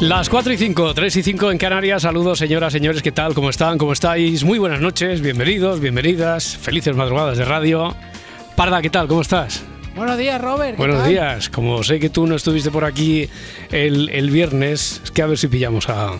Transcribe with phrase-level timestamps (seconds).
[0.00, 2.02] Las 4 y 5, 3 y 5 en Canarias.
[2.02, 3.34] Saludos, señoras, señores, ¿qué tal?
[3.34, 3.76] ¿Cómo están?
[3.76, 4.44] ¿Cómo estáis?
[4.44, 7.94] Muy buenas noches, bienvenidos, bienvenidas, felices madrugadas de radio.
[8.56, 9.08] Parda, ¿qué tal?
[9.08, 9.62] ¿Cómo estás?
[9.94, 10.72] Buenos días, Robert.
[10.72, 11.08] ¿qué Buenos tal?
[11.10, 11.50] días.
[11.50, 13.28] Como sé que tú no estuviste por aquí
[13.70, 16.12] el, el viernes, es que a ver si pillamos a.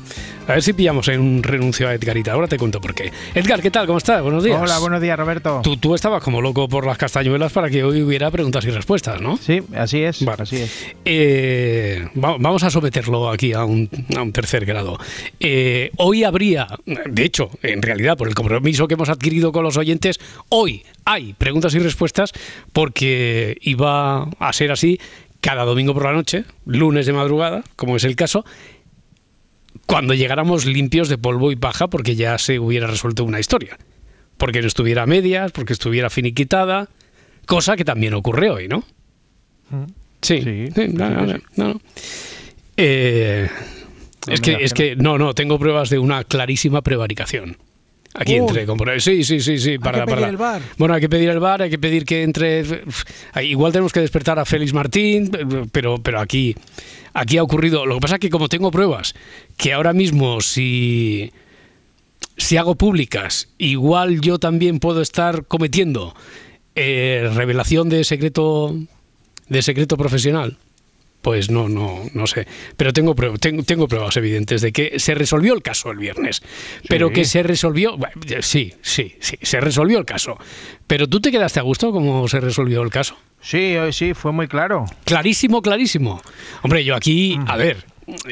[0.48, 2.32] A ver si pillamos en un renuncio a Edgarita.
[2.32, 3.12] Ahora te cuento por qué.
[3.36, 3.86] Edgar, ¿qué tal?
[3.86, 4.20] ¿Cómo estás?
[4.20, 4.60] Buenos días.
[4.60, 5.60] Hola, buenos días, Roberto.
[5.62, 9.20] Tú, tú estabas como loco por las castañuelas para que hoy hubiera preguntas y respuestas,
[9.20, 9.36] ¿no?
[9.36, 10.24] Sí, así es.
[10.24, 10.42] Vale.
[10.42, 10.86] Así es.
[11.05, 14.98] Eh, va- vamos a someterlo aquí a un, a un tercer grado.
[15.38, 19.77] Eh, hoy habría, de hecho, en realidad, por el compromiso que hemos adquirido con los
[19.77, 22.32] oyentes, hoy hay preguntas y respuestas
[22.72, 24.98] porque iba a ser así
[25.41, 28.44] cada domingo por la noche, lunes de madrugada, como es el caso,
[29.91, 33.77] cuando llegáramos limpios de polvo y paja porque ya se hubiera resuelto una historia.
[34.36, 36.88] Porque no estuviera a medias, porque estuviera finiquitada,
[37.44, 38.84] cosa que también ocurre hoy, ¿no?
[40.22, 41.80] Sí, Sí, sí, no, sí no, que no, no.
[42.77, 43.48] Eh,
[44.27, 47.56] No es que, es que no, no, tengo pruebas de una clarísima prevaricación.
[48.14, 48.48] Aquí Uy.
[48.58, 49.78] entre Sí, sí, sí, sí.
[49.78, 50.62] Para, que pedir para- el VAR.
[50.78, 52.64] Bueno, hay que pedir el bar, hay que pedir que entre.
[53.42, 55.30] Igual tenemos que despertar a Félix Martín,
[55.70, 56.56] pero, pero aquí,
[57.14, 57.86] aquí ha ocurrido.
[57.86, 59.14] Lo que pasa es que como tengo pruebas,
[59.56, 61.33] que ahora mismo si
[62.36, 66.14] si hago públicas, igual yo también puedo estar cometiendo
[66.75, 68.77] eh, revelación de secreto
[69.48, 70.56] de secreto profesional.
[71.22, 72.47] Pues no, no, no sé.
[72.76, 76.42] Pero tengo, tengo, tengo pruebas evidentes de que se resolvió el caso el viernes.
[76.88, 77.14] Pero Sí.
[77.14, 77.97] que se resolvió.
[77.98, 80.38] bueno, Sí, sí, sí, se resolvió el caso.
[80.86, 83.19] Pero tú te quedaste a gusto cómo se resolvió el caso.
[83.42, 84.84] Sí, hoy sí, fue muy claro.
[85.04, 86.22] Clarísimo, clarísimo.
[86.62, 87.84] Hombre, yo aquí, a ver,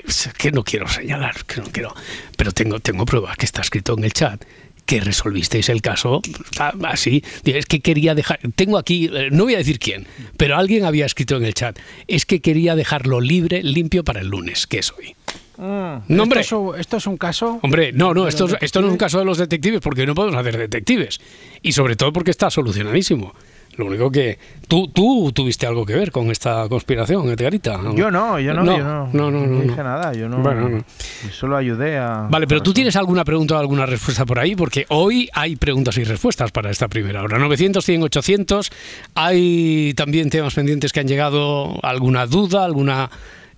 [0.06, 1.94] es que no quiero señalar, que no quiero,
[2.36, 4.44] pero tengo, tengo pruebas que está escrito en el chat
[4.88, 6.22] que resolvisteis el caso
[6.58, 7.22] ah, así.
[7.44, 10.06] Es que quería dejar, tengo aquí, eh, no voy a decir quién,
[10.38, 14.28] pero alguien había escrito en el chat, es que quería dejarlo libre, limpio para el
[14.28, 15.14] lunes, que es hoy.
[15.58, 16.40] No, hombre.
[16.40, 17.58] Esto es, un, esto es un caso.
[17.62, 20.40] Hombre, no, no, esto, esto no es un caso de los detectives, porque no podemos
[20.40, 21.20] hacer detectives.
[21.60, 23.34] Y sobre todo porque está solucionadísimo.
[23.78, 24.38] Lo único que.
[24.66, 27.80] Tú, tú tuviste algo que ver con esta conspiración, Edgarita.
[27.94, 30.38] Yo no, yo no, No, yo no, no, no, no, dije nada, yo no.
[30.38, 30.84] Bueno, no.
[31.30, 32.26] Solo ayudé a.
[32.28, 35.96] Vale, pero tú tienes alguna pregunta o alguna respuesta por ahí, porque hoy hay preguntas
[35.96, 37.38] y respuestas para esta primera hora.
[37.38, 38.70] 900, 100, 800.
[39.14, 43.08] Hay también temas pendientes que han llegado, alguna duda, alguna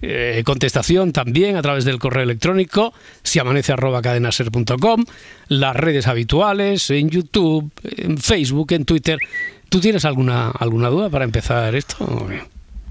[0.03, 5.05] eh, contestación también a través del correo electrónico, si amanece arroba cadenaser.com,
[5.49, 9.19] las redes habituales, en YouTube, en Facebook, en Twitter.
[9.71, 11.97] ¿Tú tienes alguna, alguna duda para empezar esto?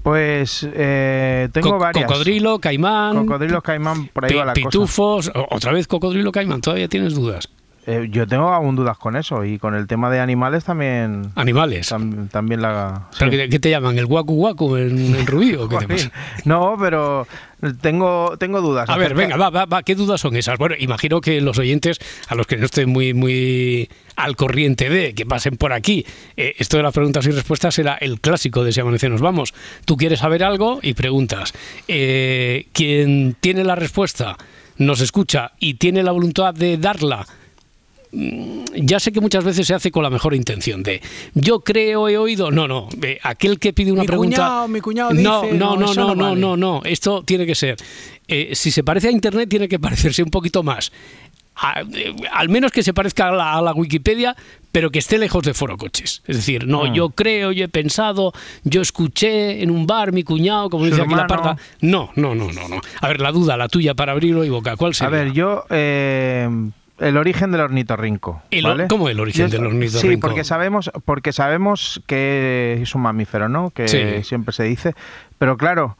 [0.02, 2.06] Pues eh, tengo Co- varias.
[2.06, 7.14] Cocodrilo, caimán, Cocodrilos caimán, por ahí va la pitufos, otra vez cocodrilo, caimán, todavía tienes
[7.14, 7.48] dudas.
[7.86, 11.32] Eh, yo tengo aún dudas con eso y con el tema de animales también.
[11.34, 11.90] Animales.
[11.90, 13.08] tam- también la.
[13.18, 13.36] ¿Pero sí.
[13.38, 13.98] qué, qué te llaman?
[13.98, 16.10] ¿El guacu guacu en, en Rubí o qué te pasa?
[16.44, 17.26] No, pero
[17.80, 18.88] tengo, tengo dudas.
[18.88, 20.58] A ver, venga, va, va, va, ¿qué dudas son esas?
[20.58, 21.98] Bueno, imagino que los oyentes,
[22.28, 23.88] a los que no estén muy, muy
[24.24, 26.04] al corriente de, que pasen por aquí,
[26.36, 29.54] eh, esto de las preguntas y respuestas era el clásico de Si Amanece Nos Vamos.
[29.84, 31.52] Tú quieres saber algo y preguntas.
[31.88, 34.36] Eh, quien tiene la respuesta
[34.78, 37.26] nos escucha y tiene la voluntad de darla,
[38.12, 41.00] mm, ya sé que muchas veces se hace con la mejor intención de
[41.34, 42.50] yo creo, he oído.
[42.50, 42.88] No, no.
[43.02, 44.36] eh, aquel que pide una Mi pregunta.
[44.36, 46.40] cuñado, mi cuñado no, dice, no, no, no, no, no no, vale.
[46.40, 46.80] no, no.
[46.84, 47.76] Esto tiene que ser.
[48.26, 50.92] eh, si se parece a Internet, tiene que parecerse un poquito más.
[51.56, 54.34] A- eh, al menos que se parezca a la, a la Wikipedia,
[54.72, 56.22] pero que esté lejos de Foro Coches.
[56.26, 56.92] Es decir, no, Ah.
[56.94, 58.32] yo creo, yo he pensado,
[58.64, 61.56] yo escuché en un bar mi cuñado, como Su dice aquí la parda.
[61.82, 62.80] No, no, no, no, no.
[63.00, 65.10] A ver, la duda, la tuya para abrirlo y boca, ¿cuál A sería?
[65.24, 65.64] ver, yo.
[65.70, 66.48] eh,
[66.98, 68.42] el origen del ornitorrinco.
[68.50, 68.86] El ¿vale?
[68.86, 70.08] ¿cómo el origen Yo- del ornitorrinco?
[70.10, 73.70] Sí, porque sabemos, porque sabemos que es un mamífero, ¿no?
[73.70, 74.22] Que Sí.
[74.22, 74.94] siempre se dice.
[75.38, 75.96] Pero claro,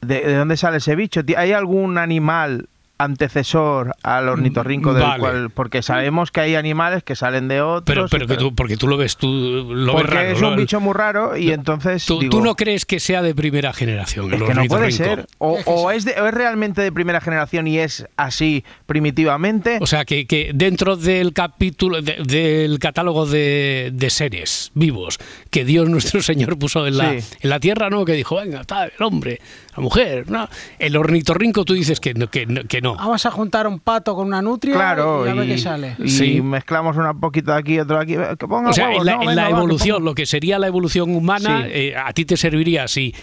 [0.00, 1.22] ¿de, de dónde sale ese bicho?
[1.36, 2.66] ¿Hay algún animal
[3.02, 5.20] antecesor al ornitorrinco del Vale.
[5.20, 8.86] cual porque sabemos que hay animales que salen de otros Pero, que tú, porque tú
[8.88, 10.28] lo ves, tú lo ves porque raro.
[10.36, 13.34] es un bicho muy raro y entonces ¿Tú, digo, tú no crees que sea de
[13.34, 15.04] primera generación el es que no puede ornitorrinco?
[15.22, 15.96] ser o, Es que o sí.
[15.96, 20.26] es de- o es realmente de primera generación y es así primitivamente O sea, que,
[20.26, 25.18] que dentro del capítulo, de- del catálogo de, de seres vivos
[25.50, 27.36] que Dios nuestro Señor puso en la, Sí.
[27.40, 28.04] en la tierra, ¿no?
[28.04, 29.40] Que dijo, venga, está el hombre,
[29.76, 30.48] la mujer, ¿no?
[30.78, 32.28] El ornitorrinco tú dices que no.
[32.30, 32.62] Que, no-
[32.94, 32.96] no.
[32.96, 35.96] Vamos a juntar un pato con una nutria claro y a ver y, qué sale.
[35.98, 36.40] y Sí.
[36.42, 39.12] mezclamos una poquito de aquí otro de aquí que ponga O sea, huevos, en la,
[39.16, 39.22] ¿no?
[39.22, 41.70] en Venga, la va, que evolución, ponga- lo que sería la evolución humana, Sí.
[41.72, 43.14] eh, a ti te serviría si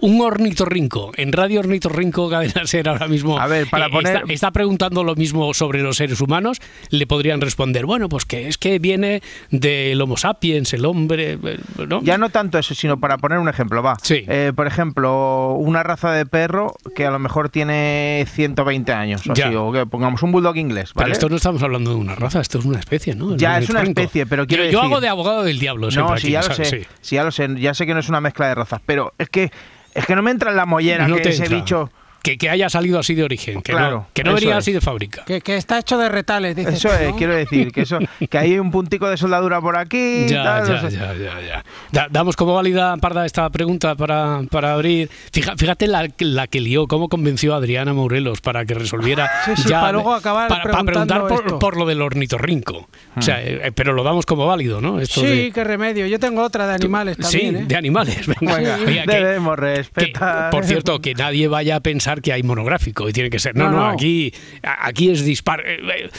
[0.00, 4.32] un ornitorrinco, en Radio Ornitorrinco Cadena Ser ahora mismo, A ver, para eh, poner- está,
[4.32, 6.58] está preguntando lo mismo sobre los seres humanos,
[6.90, 11.58] le podrían responder, bueno, pues que es que viene del Homo sapiens, el hombre, eh,
[11.88, 12.02] ¿no?
[12.02, 13.96] Ya no tanto eso, sino para poner un ejemplo, va.
[14.02, 14.24] Sí.
[14.28, 19.32] Eh, por ejemplo, una raza de perro que a lo mejor tiene 120 años, o,
[19.32, 21.12] así, o que pongamos un bulldog inglés, Pero ¿vale?
[21.12, 23.32] esto no estamos hablando de una raza, esto es una especie, ¿no?
[23.32, 26.30] El Ya, es una especie, pero quiero yo, hago de abogado del diablo No, aquí,
[26.32, 26.68] ya lo ¿sabes?
[26.68, 26.86] sé, Sí.
[27.00, 29.28] sí, ya lo sé, ya sé que no es una mezcla de razas, pero es
[29.30, 29.50] que
[29.94, 31.56] es que no me entra en la mollera No que te ese entra.
[31.58, 31.90] bicho
[32.22, 34.56] Que, que haya salido así de origen, que Claro, no, que no venía es.
[34.58, 35.24] así de fábrica.
[35.24, 37.16] Que, que está hecho de retales, dices Eso tú, es, ¿no?
[37.16, 40.88] quiero decir, que eso que hay un puntico de soldadura por aquí, Ya, tal, ya,
[40.90, 41.64] ya, ya, ya.
[41.92, 45.08] Da- damos como válida, Parda, esta pregunta para, para abrir.
[45.32, 49.30] Fija- fíjate la, la que lió, cómo convenció a Adriana Morelos para que resolviera.
[49.46, 51.58] Sí, sí, para luego acabar para, preguntar por, esto.
[51.58, 52.88] por lo del ornitorrinco.
[53.16, 55.00] O sea, eh, pero lo damos como válido, ¿no?
[55.00, 56.06] Esto Sí, de- qué remedio.
[56.06, 57.64] Yo tengo otra de animales también, sí, ¿eh?
[57.66, 58.26] de animales.
[58.40, 58.56] Venga.
[58.56, 60.50] Venga, Oiga, que- debemos que, respetar.
[60.50, 63.54] por cierto, que nadie vaya a pensar que hay monográfico y tiene que ser.
[63.56, 63.90] No, no, No, no.
[63.90, 65.62] aquí, aquí es dispar.
[65.66, 66.10] eh, eh,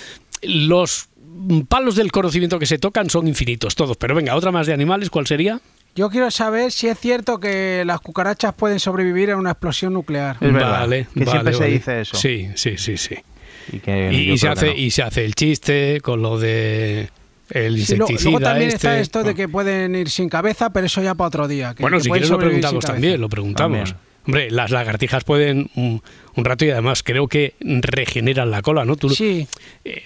[0.44, 1.10] Los
[1.68, 3.98] palos del conocimiento que se tocan son infinitos, todos.
[3.98, 5.60] Pero venga, otra más de animales, ¿cuál sería?
[5.96, 10.38] Yo quiero saber si es cierto que las cucarachas pueden sobrevivir a una explosión nuclear.
[10.40, 12.16] Es verdad, vale, que vale, siempre se dice eso.
[12.18, 13.16] Sí, sí, sí, sí.
[13.74, 14.72] Y, que Y, yo y se hace, no.
[14.74, 17.10] y se hace el chiste con lo de
[17.50, 18.76] el Sí, insecticida luego también este.
[18.78, 21.74] está esto de que pueden ir sin cabeza, pero eso ya para otro día.
[21.76, 23.90] que- Bueno, que si quieres lo preguntamos también, lo preguntamos.
[23.90, 24.11] También.
[24.26, 26.02] Hombre, las lagartijas pueden un,
[26.36, 28.96] un rato y además creo que regeneran la cola, ¿no?
[28.96, 29.48] Tú, Sí,
[29.84, 30.04] eh,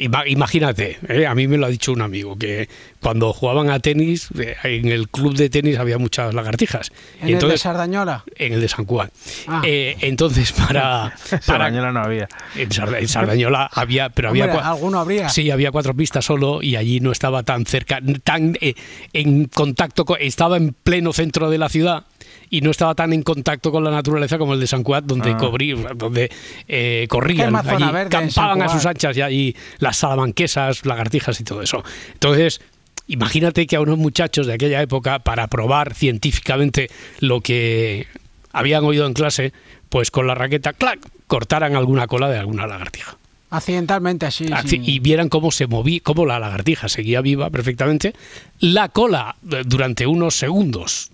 [0.00, 2.68] ima- imagínate, eh, a mí me lo ha dicho un amigo, que
[3.00, 6.90] cuando jugaban a tenis, eh, en el club de tenis había muchas lagartijas.
[6.90, 8.24] en Y el de entonces, Sardañola.
[8.36, 9.10] en el de San Juan.
[9.46, 9.62] Ah.
[9.64, 11.12] Eh, entonces, para...
[11.30, 12.28] para Sardañola no había.
[12.56, 15.28] en, Sarda- en Sardañola había, pero había Hombre, alguno habría.
[15.28, 18.74] Sí, había cuatro pistas solo y allí no estaba tan cerca, tan eh,
[19.12, 22.04] en contacto, con- estaba en pleno centro de la ciudad
[22.52, 25.30] y no estaba tan en contacto con la naturaleza como el de San Cuat, donde,
[25.30, 25.38] Ah.
[25.38, 26.30] cobrí- donde
[26.68, 31.82] eh, corrían, allí campaban a sus anchas y allí las salamanquesas, lagartijas y todo eso.
[32.12, 32.60] Entonces,
[33.06, 36.90] imagínate que a unos muchachos de aquella época, para probar científicamente
[37.20, 38.06] lo que
[38.52, 39.54] habían oído en clase,
[39.88, 43.16] pues con la raqueta, ¡clac!, cortaran alguna cola de alguna lagartija.
[43.48, 44.46] Accidentalmente, así.
[44.52, 44.82] Así, sí.
[44.82, 48.14] y vieran cómo se movía, cómo la lagartija seguía viva perfectamente,
[48.60, 51.10] la cola eh, durante unos segundos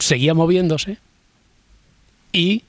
[0.00, 0.98] seguía moviéndose
[2.32, 2.64] y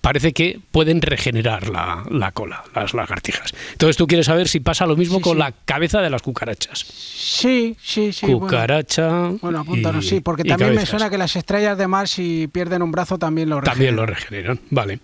[0.00, 3.52] parece que pueden regenerar la, la cola, las lagartijas.
[3.72, 5.38] Entonces tú quieres saber si pasa lo mismo Sí, con sí.
[5.40, 6.78] la cabeza de las cucarachas.
[6.78, 8.26] Sí, sí, sí.
[8.26, 8.38] bueno.
[8.40, 9.30] Cucaracha.
[9.42, 12.82] Bueno, apúntanos, y- sí, porque también me suena que las estrellas de mar, si pierden
[12.82, 14.58] un brazo, también lo También lo regeneran.
[14.58, 15.00] regeneran, vale.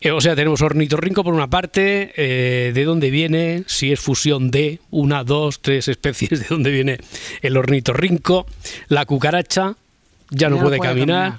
[0.00, 4.50] Eh, o sea, tenemos ornitorrinco por una parte, eh, de dónde viene, si es fusión
[4.50, 6.98] de una, dos, tres especies, de dónde viene
[7.42, 8.46] el ornitorrinco,
[8.88, 9.76] la cucaracha
[10.32, 11.38] ya no puede, caminar.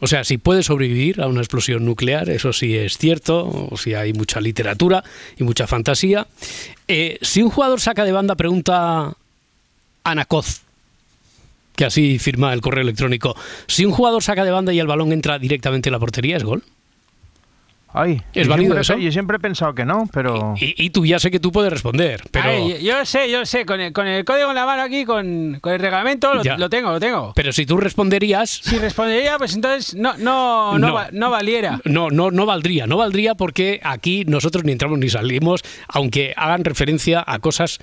[0.00, 3.94] O sea, si puede sobrevivir a una explosión nuclear, eso sí es cierto, o si
[3.94, 5.02] hay mucha literatura
[5.36, 6.26] y mucha fantasía.
[6.86, 9.14] Eh, si un jugador saca de banda, pregunta
[10.04, 10.62] Anacoz,
[11.74, 13.34] que así firma el correo electrónico,
[13.66, 16.44] si un jugador saca de banda y el balón entra directamente en la portería, ¿es
[16.44, 16.62] gol?
[17.92, 18.96] Ay, ¿Es yo válido siempre, eso?
[18.98, 20.54] Yo siempre he pensado que no, pero...
[20.60, 23.64] Y, y tú ya sé que tú puedes responder, pero, Ay, yo sé, yo sé,
[23.64, 26.90] con el, con el código en la mano aquí, con, con el reglamento, lo, tengo,
[26.92, 27.32] lo tengo.
[27.34, 30.94] pero si tú responderías, Si respondería, pues entonces no, no, no, No.
[30.94, 31.80] va- no valiera.
[31.84, 36.64] No, no, no valdría, no valdría porque aquí nosotros ni entramos ni salimos, aunque hagan
[36.64, 37.78] referencia a cosas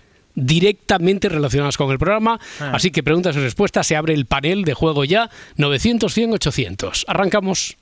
[0.50, 2.40] directamente relacionadas con el programa.
[2.60, 2.72] Ah.
[2.76, 7.06] Así que preguntas y respuestas, se abre el panel de juego ya, 900, 100, 800.
[7.08, 7.78] Arrancamos.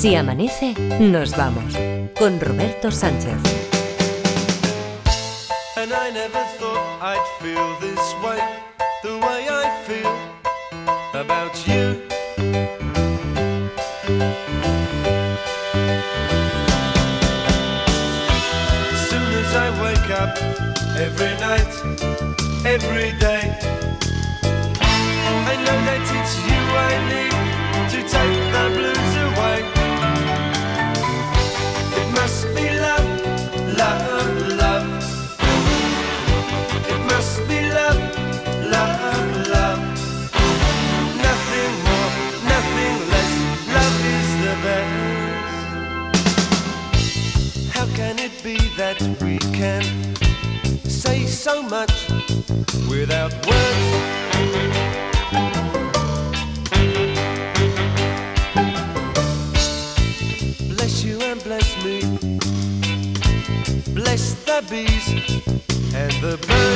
[0.00, 1.74] Si amanece, nos vamos.
[2.16, 3.34] Con Roberto Sánchez.
[5.74, 8.38] And I never thought I'd feel this way,
[9.02, 10.14] the way I feel
[11.20, 12.00] about you.
[19.40, 20.38] as I wake up
[20.96, 21.72] every night,
[22.64, 23.50] every day.
[24.80, 27.34] I know that it's you I need
[27.90, 28.47] to take
[52.88, 53.88] without words?
[60.74, 62.00] Bless you and bless me.
[63.94, 65.08] Bless the bees
[65.94, 66.67] and the birds.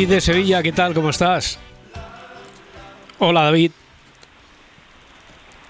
[0.00, 0.94] David de Sevilla, ¿qué tal?
[0.94, 1.58] ¿Cómo estás?
[3.18, 3.70] Hola David.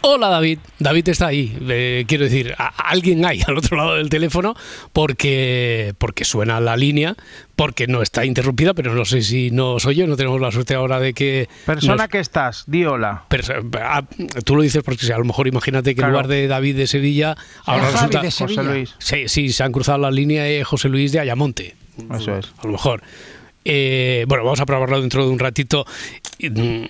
[0.02, 0.60] Hola David.
[0.78, 1.58] David está ahí.
[1.68, 4.54] Eh, quiero decir, a- alguien hay al otro lado del teléfono
[4.92, 7.16] porque, porque suena la línea,
[7.56, 10.06] porque no está interrumpida, pero no sé si nos oye.
[10.06, 11.48] No tenemos la suerte ahora de que...
[11.66, 13.24] Persona nos- que estás, di hola.
[13.82, 14.04] Ah,
[14.44, 17.36] tú lo dices porque a lo mejor imagínate que en lugar de David de Sevilla,
[17.64, 18.20] ahora Javi resulta...
[18.22, 18.62] de José Sevilla.
[18.62, 18.94] Luis.
[19.00, 21.74] Sí, sí, se han cruzado la línea de José Luis de Ayamonte.
[22.14, 22.46] Eso es.
[22.58, 23.02] A lo mejor.
[23.64, 25.84] Eh, bueno, vamos a probarlo dentro de un ratito.
[26.40, 26.84] Mm,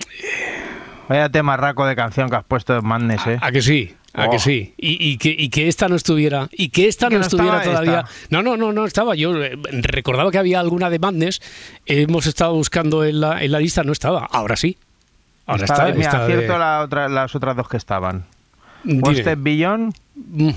[1.08, 3.38] Vaya tema raco de canción que has puesto en Madness, ¿eh?
[3.40, 3.94] ¿A que sí?
[4.14, 4.30] ¿A Oh.
[4.30, 4.74] que sí?
[4.76, 6.48] Y, y que, y que esta no estuviera.
[6.52, 8.00] Y que esta Que no, no estuviera todavía.
[8.00, 8.26] esta.
[8.30, 9.14] No, no, no, no estaba.
[9.16, 11.40] Yo eh, recordaba que había alguna de Madness.
[11.86, 14.24] Hemos estado buscando en la, en la lista, no estaba.
[14.30, 14.78] Ahora sí.
[15.46, 15.96] Ahora Está- está.
[15.96, 18.24] mira, está de- acierto la otra- las otras dos que estaban.
[18.84, 20.50] One Step Beyond, Mm,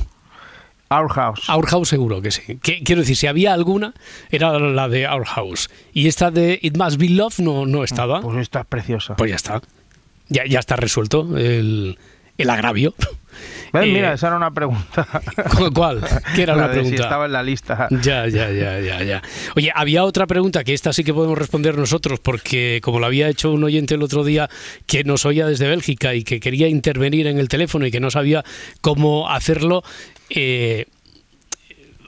[0.99, 1.49] Our House.
[1.49, 2.57] Our House seguro que sí.
[2.61, 3.93] Que- quiero decir, si había alguna,
[4.29, 5.69] era la de Our House.
[5.93, 8.21] Y esta de It Must Be Love no, no estaba.
[8.21, 9.15] Pues esta es preciosa.
[9.15, 9.61] Pues ya está.
[10.29, 11.97] Ya, ya está resuelto el,
[12.37, 12.93] el agravio.
[13.73, 13.85] ¿Ves?
[13.87, 15.07] eh, Mira, esa era una pregunta.
[15.57, 16.01] ¿Cu- ¿Cuál?
[16.35, 16.97] ¿Qué era La una pregunta?
[16.97, 17.87] Si estaba en la lista.
[17.89, 19.21] Ya, ya, ya, ya, ya.
[19.55, 23.27] Oye, había otra pregunta que esta sí que podemos responder nosotros, porque como lo había
[23.29, 24.49] hecho un oyente el otro día
[24.85, 28.11] que nos oía desde Bélgica y que quería intervenir en el teléfono y que no
[28.11, 28.43] sabía
[28.81, 29.83] cómo hacerlo,
[30.35, 30.87] eh,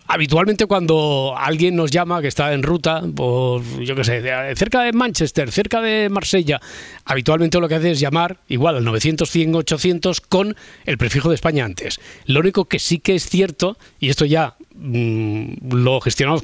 [0.08, 4.94] habitualmente cuando alguien nos llama que está en ruta, por, yo qué sé, cerca de
[4.94, 6.62] Manchester, cerca de Marsella,
[7.05, 10.55] habitualmente lo que hace es llamar igual al 900 100 800 con
[10.86, 12.00] el prefijo de España antes.
[12.25, 16.41] Lo único que sí que es cierto, y esto ya lo gestionamos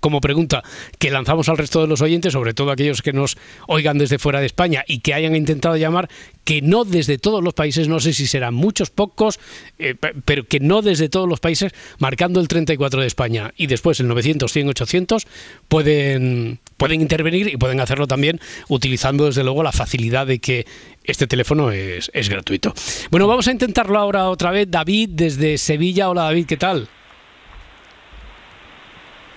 [0.00, 0.62] como pregunta
[0.98, 3.36] que lanzamos al resto de los oyentes, sobre todo aquellos que nos
[3.66, 6.08] oigan desde fuera de España y que hayan intentado llamar,
[6.44, 9.40] que no desde todos los países, no sé si serán muchos, pocos,
[9.78, 13.66] eh, pe- pero que no desde todos los países, marcando el 34 de España y
[13.66, 15.26] después el 900, 100, 800,
[15.68, 20.66] pueden, pueden intervenir y pueden hacerlo también utilizando desde luego la facilidad de que
[21.04, 22.74] este teléfono es, es gratuito.
[23.10, 24.68] Bueno, vamos a intentarlo ahora otra vez.
[24.70, 26.08] David desde Sevilla.
[26.10, 26.88] Hola David, ¿qué tal?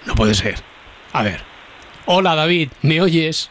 [0.05, 0.55] No puede ser.
[1.13, 1.41] A ver.
[2.05, 3.49] Hola David, ¿me oyes?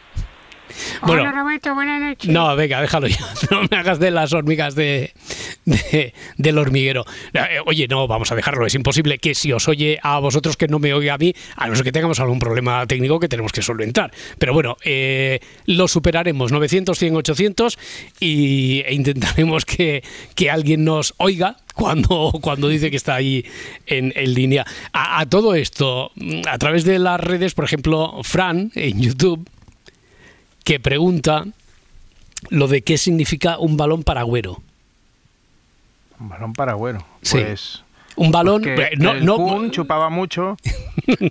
[1.03, 2.31] Bueno, Hola Roberto, buenas noches.
[2.31, 3.19] no, venga, déjalo ya.
[3.51, 5.13] No me hagas de las hormigas de,
[5.65, 7.05] de- del hormiguero.
[7.33, 8.67] Eh, Oye, no, vamos a dejarlo.
[8.67, 11.69] Es imposible que si os oye a vosotros que no me oiga a mí, a
[11.69, 14.11] no ser que tengamos algún problema técnico que tenemos que solventar.
[14.39, 16.51] Pero bueno, eh, lo superaremos.
[16.53, 17.79] 900, 100, 800
[18.21, 20.03] y, e intentaremos que,
[20.35, 23.45] que alguien nos oiga cuando, cuando dice que está ahí
[23.87, 24.65] en, en línea.
[24.93, 26.11] A, a todo esto,
[26.49, 29.49] a través de las redes, por ejemplo, Fran en YouTube,
[30.65, 31.45] que pregunta
[32.51, 34.63] lo de qué significa un balón paragüero.
[36.21, 37.05] Un balón paragüero.
[37.23, 37.39] Sí.
[37.41, 37.83] Pues.
[38.17, 38.63] Un balón.
[38.63, 40.57] porque eh, no, el no, Kun chupaba mucho.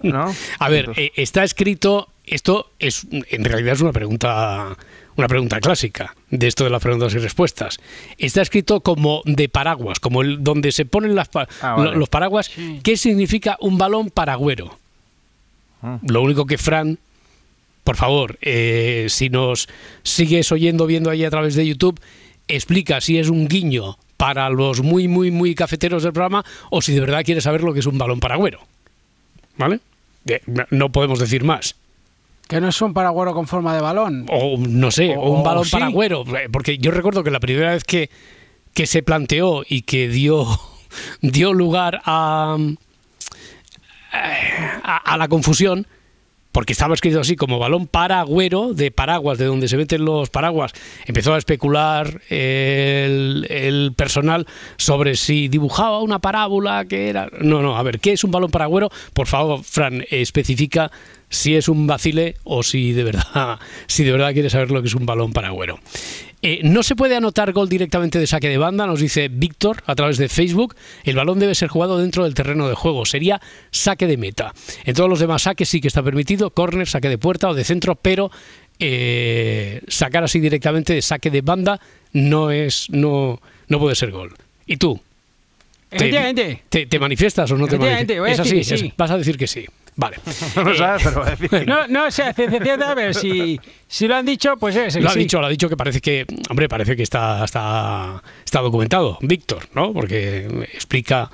[0.04, 0.32] ¿no?
[0.60, 2.10] a ver, Entonces, eh, está escrito.
[2.26, 4.78] Esto es en realidad es una pregunta,
[5.18, 7.80] una pregunta clásica de esto de las preguntas y respuestas.
[8.18, 11.96] Está escrito como de paraguas, como el, donde se ponen las, pa- Ah, vale.
[11.98, 12.46] los paraguas.
[12.48, 12.80] Sí.
[12.82, 14.78] ¿Qué significa un balón paragüero?
[15.82, 16.00] Ah.
[16.08, 16.98] Lo único que Fran,
[17.84, 19.68] por favor, eh, si nos
[20.04, 22.00] sigues oyendo, viendo ahí a través de YouTube,
[22.48, 26.94] explica si es un guiño para los muy, muy, muy cafeteros del programa o si
[26.94, 28.60] de verdad quieres saber lo que es un balón paragüero.
[29.58, 29.80] ¿Vale?
[30.24, 31.76] De- no- podemos decir más.
[32.48, 34.26] Que no es un paragüero con forma de balón.
[34.30, 35.72] O no sé, o, O- un balón sí.
[35.72, 36.24] paragüero.
[36.38, 38.10] eh, Porque yo recuerdo que la primera vez que,
[38.74, 40.46] que se planteó y que dio,
[41.22, 42.58] dio lugar a,
[44.12, 45.88] a, a la confusión,
[46.54, 50.72] porque estaba escrito así como balón paragüero de paraguas, de donde se meten los paraguas,
[51.06, 57.30] empezó a especular el, personal sobre si dibujaba una parábola que era...
[57.42, 58.90] No, no, a ver, ¿qué es un balón paragüero?
[59.14, 60.92] Por favor, Fran, especifica
[61.34, 64.88] si es un vacile o si de verdad, si de verdad quieres saber lo que
[64.88, 65.80] es un balón paragüero.
[66.46, 69.96] Eh, no se puede anotar gol directamente de saque de banda, nos dice Víctor a
[69.96, 70.76] través de Facebook.
[71.06, 74.54] El balón debe ser jugado dentro del terreno de juego, sería saque de meta.
[74.84, 77.64] En todos los demás saques sí que está permitido, córner, saque de puerta o de
[77.64, 78.30] centro, pero
[78.80, 81.80] eh, sacar así directamente de saque de banda
[82.12, 84.34] no es, no, no puede ser gol.
[84.68, 85.00] ¿Y tú?
[85.90, 86.10] ¿Te,
[86.70, 88.06] te- te manifiestas o no te manifiestas?
[88.34, 89.66] Es así, es- vas a decir que sí.
[89.96, 90.18] Vale.
[90.56, 94.08] no lo sabes, pero decir que No, no, o sea, ciencia cierta, ver si, si
[94.08, 94.96] lo han dicho, pues es.
[94.96, 95.20] Lo ha sí.
[95.20, 99.68] dicho, lo ha dicho que parece que, hombre, parece que está, está, está documentado, Víctor,
[99.74, 99.94] ¿no?
[99.94, 101.30] Porque explica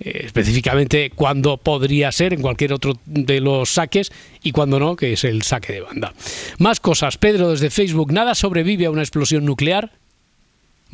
[0.00, 4.10] eh, específicamente cuándo podría ser en cualquier otro de los saques
[4.42, 6.12] y cuándo no, que es el saque de banda.
[6.58, 9.92] Más cosas, Pedro desde Facebook, nada sobrevive a una explosión nuclear.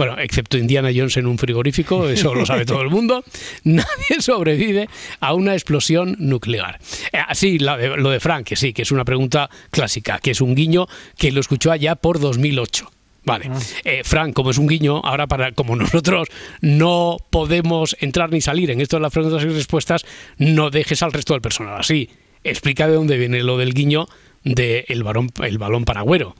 [0.00, 3.22] Bueno, excepto Indiana Jones en un frigorífico, eso lo sabe todo el mundo.
[3.64, 4.88] Nadie sobrevive
[5.20, 6.78] a una explosión nuclear.
[7.12, 10.40] Eh, Así, de- lo de Frank, que sí, que es una pregunta clásica, que es
[10.40, 10.86] un guiño
[11.18, 12.90] que lo escuchó allá por 2008.
[13.26, 13.50] Vale,
[13.84, 16.28] Eh, Frank, como es un guiño, ahora para como nosotros
[16.62, 20.06] no podemos entrar ni salir en esto de las preguntas y respuestas,
[20.38, 22.08] no dejes al resto del personal así.
[22.42, 24.06] Explica de dónde viene lo del guiño
[24.44, 26.34] del el balón, el balón paragüero.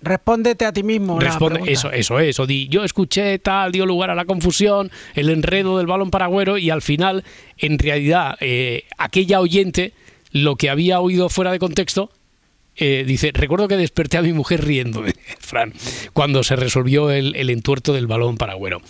[0.00, 1.18] Respóndete a ti mismo.
[1.18, 2.38] Responde, eso, eso es.
[2.38, 6.56] O di, yo escuché tal, dio lugar a la confusión, el enredo del balón paragüero
[6.56, 7.24] y al final,
[7.56, 9.92] en realidad, eh, aquella oyente,
[10.30, 12.10] lo que había oído fuera de contexto,
[12.80, 15.72] eh, dice, recuerdo que desperté a mi mujer riéndome, Fran,
[16.12, 18.80] cuando se resolvió el, el entuerto del balón paragüero.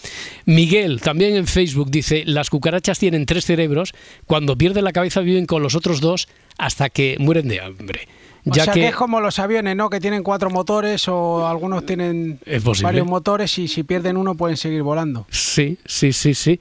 [0.45, 3.95] Miguel, también en Facebook, dice, las cucarachas tienen tres cerebros,
[4.27, 8.09] cuando pierden la cabeza viven con los otros dos hasta que mueren de hambre.
[8.51, 8.89] O Ya sea que, que...
[8.89, 9.91] es como los aviones, ¿no?
[9.91, 12.41] Que tienen cuatro motores o algunos tienen
[12.83, 15.27] varios motores y si pierden uno pueden seguir volando.
[15.31, 16.61] Sí, sí, sí, sí.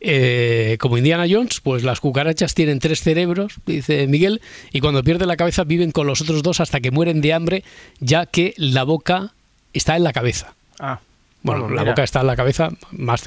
[0.00, 4.40] Eh, como Indiana Jones, pues las cucarachas tienen tres cerebros, dice Miguel,
[4.72, 7.64] y cuando pierden la cabeza viven con los otros dos hasta que mueren de hambre,
[7.98, 9.32] ya que la boca
[9.72, 10.54] está en la cabeza.
[10.78, 11.00] Ah,
[11.42, 13.22] Bueno, Bueno, la boca está en la cabeza, más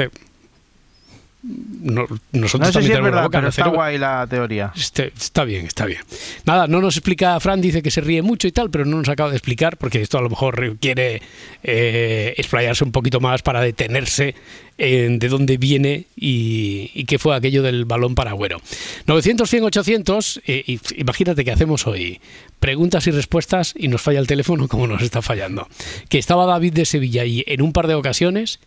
[1.44, 4.28] no- nosotros no sé también si tenemos la verdad, boca, pero está cerebro- guay la
[4.28, 4.72] teoría.
[4.76, 6.02] Este- está bien, está bien.
[6.46, 9.10] Nada, no nos explica, Fran dice que se ríe mucho y tal, pero no nos
[9.10, 11.22] acaba de explicar porque esto a lo mejor requiere
[11.64, 14.36] eh, explayarse un poquito más para detenerse
[14.78, 18.60] en de dónde viene y, y qué fue aquello del balón paragüero.
[19.06, 22.20] 900, 100, 800, eh, y- imagínate que hacemos hoy
[22.60, 25.68] preguntas y respuestas y nos falla el teléfono como nos está fallando.
[26.10, 28.60] Que estaba David de Sevilla ahí en un par de ocasiones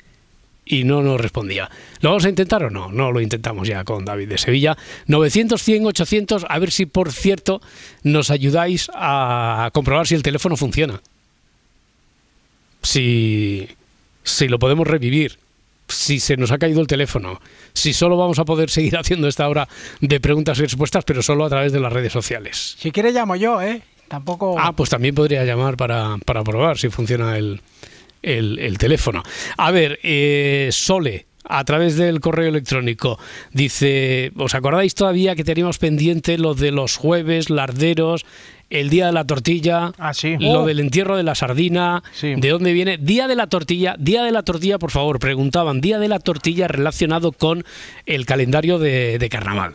[0.64, 1.70] y no nos respondía.
[2.00, 2.90] ¿Lo vamos a intentar o no?
[2.90, 4.76] No lo intentamos ya con David de Sevilla.
[5.06, 7.60] 900, 100, 800, a ver si por cierto
[8.02, 11.00] nos ayudáis a comprobar si el teléfono funciona.
[12.82, 13.68] Si,
[14.22, 15.38] si lo podemos revivir.
[15.86, 17.40] Si se nos ha caído el teléfono.
[17.74, 19.68] Si solo vamos a poder seguir haciendo esta hora
[20.00, 22.76] de preguntas y respuestas, pero solo a través de las redes sociales.
[22.78, 23.82] Si quieres llamo yo, ¿eh?
[24.08, 24.56] Tampoco...
[24.58, 27.60] Ah, pues también podría llamar para, para probar si funciona el,
[28.24, 29.22] el- el teléfono.
[29.56, 33.18] A ver, eh, Sole, a través del correo electrónico.
[33.52, 38.24] Dice, ¿os acordáis todavía que teníamos pendiente lo de los jueves, larderos,
[38.70, 40.36] el día de la tortilla, Ah, sí.
[40.40, 40.66] lo Oh.
[40.66, 42.34] del entierro de la sardina, Sí.
[42.34, 42.96] de dónde viene?
[42.96, 46.66] Día de la tortilla, día de la tortilla, por favor, preguntaban, día de la tortilla
[46.66, 47.62] relacionado con
[48.06, 49.74] el calendario de, de carnaval.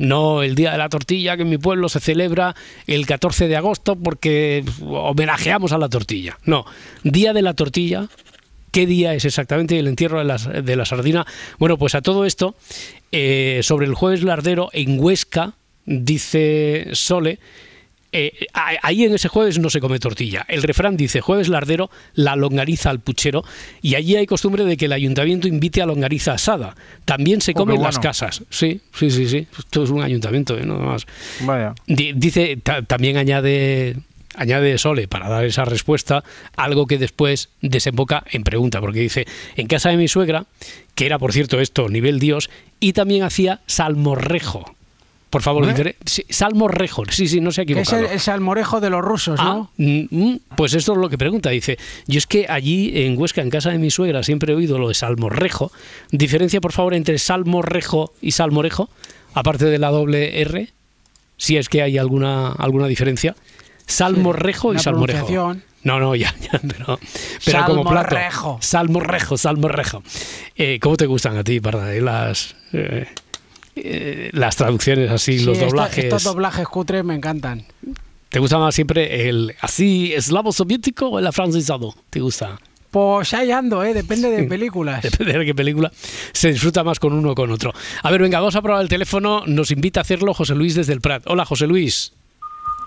[0.00, 3.56] No el día de la tortilla que en mi pueblo se celebra el 14 de
[3.56, 6.38] agosto porque homenajeamos a la tortilla.
[6.46, 6.64] No,
[7.04, 8.08] día de la tortilla
[8.70, 11.26] ¿Qué día es exactamente el entierro de la, de la sardina?
[11.58, 12.54] Bueno, pues a todo esto,
[13.10, 15.54] eh, sobre el jueves lardero en Huesca,
[15.86, 17.40] dice Sole,
[18.12, 18.46] eh,
[18.82, 20.44] ahí en ese jueves no se come tortilla.
[20.48, 23.44] El refrán dice jueves lardero, la longaniza al puchero,
[23.82, 26.74] y allí hay costumbre de que el ayuntamiento invite a longaniza asada.
[27.04, 28.42] También se Oh, come en las casas.
[28.50, 29.46] Sí, sí, sí, sí.
[29.58, 30.64] Esto es un ayuntamiento, ¿eh?
[30.64, 31.06] Nada más.
[31.40, 31.74] Vaya.
[31.86, 33.96] Di- Dice, ta- también añade,
[34.34, 36.24] añade Sole, para dar esa respuesta,
[36.56, 40.46] algo que después desemboca en pregunta, porque dice, en casa de mi suegra,
[40.94, 44.74] que era, por cierto, esto, nivel Dios, y también hacía salmorrejo.
[45.30, 45.96] Por favor, ¿Eh?
[46.04, 49.44] sí, salmorrejo, sí, sí, no se ha es el, el salmorejo de los rusos, Ah,
[49.44, 49.70] ¿no?
[49.76, 51.50] mm, mm, pues esto es lo que pregunta.
[51.50, 54.76] Dice, yo es que allí en Huesca, en casa de mi suegra, siempre he oído
[54.78, 55.70] lo de salmorrejo.
[56.10, 58.90] Diferencia, por favor, entre salmorrejo y salmorejo,
[59.32, 60.68] aparte de la doble R,
[61.36, 63.36] si es que hay alguna, alguna diferencia.
[63.86, 65.56] Salmorrejo y salmorejo.
[65.82, 66.98] No, no, ya, ya, pero,
[67.44, 68.10] pero como plato.
[68.10, 68.58] Salmorrejo.
[68.60, 70.02] Salmorrejo, salmorrejo.
[70.56, 73.06] Eh, ¿Cómo te gustan a ti, Parda, eh, las, eh,
[73.84, 76.04] eh, las traducciones así, Sí, los esta- doblajes?
[76.04, 77.64] estos doblajes cutres me encantan.
[78.28, 81.94] ¿Te gusta más siempre el así eslavo soviético o el afrancesado?
[82.10, 82.58] ¿Te gusta?
[82.90, 83.92] Pues ahí ando, ¿eh?
[83.94, 85.02] Depende de películas.
[85.02, 85.90] Depende de qué película
[86.32, 87.72] se disfruta más con uno o con otro.
[88.02, 89.42] A ver, venga, vamos a probar el teléfono.
[89.46, 91.22] Nos invita a hacerlo José Luis desde el Prat.
[91.26, 92.12] Hola, José Luis.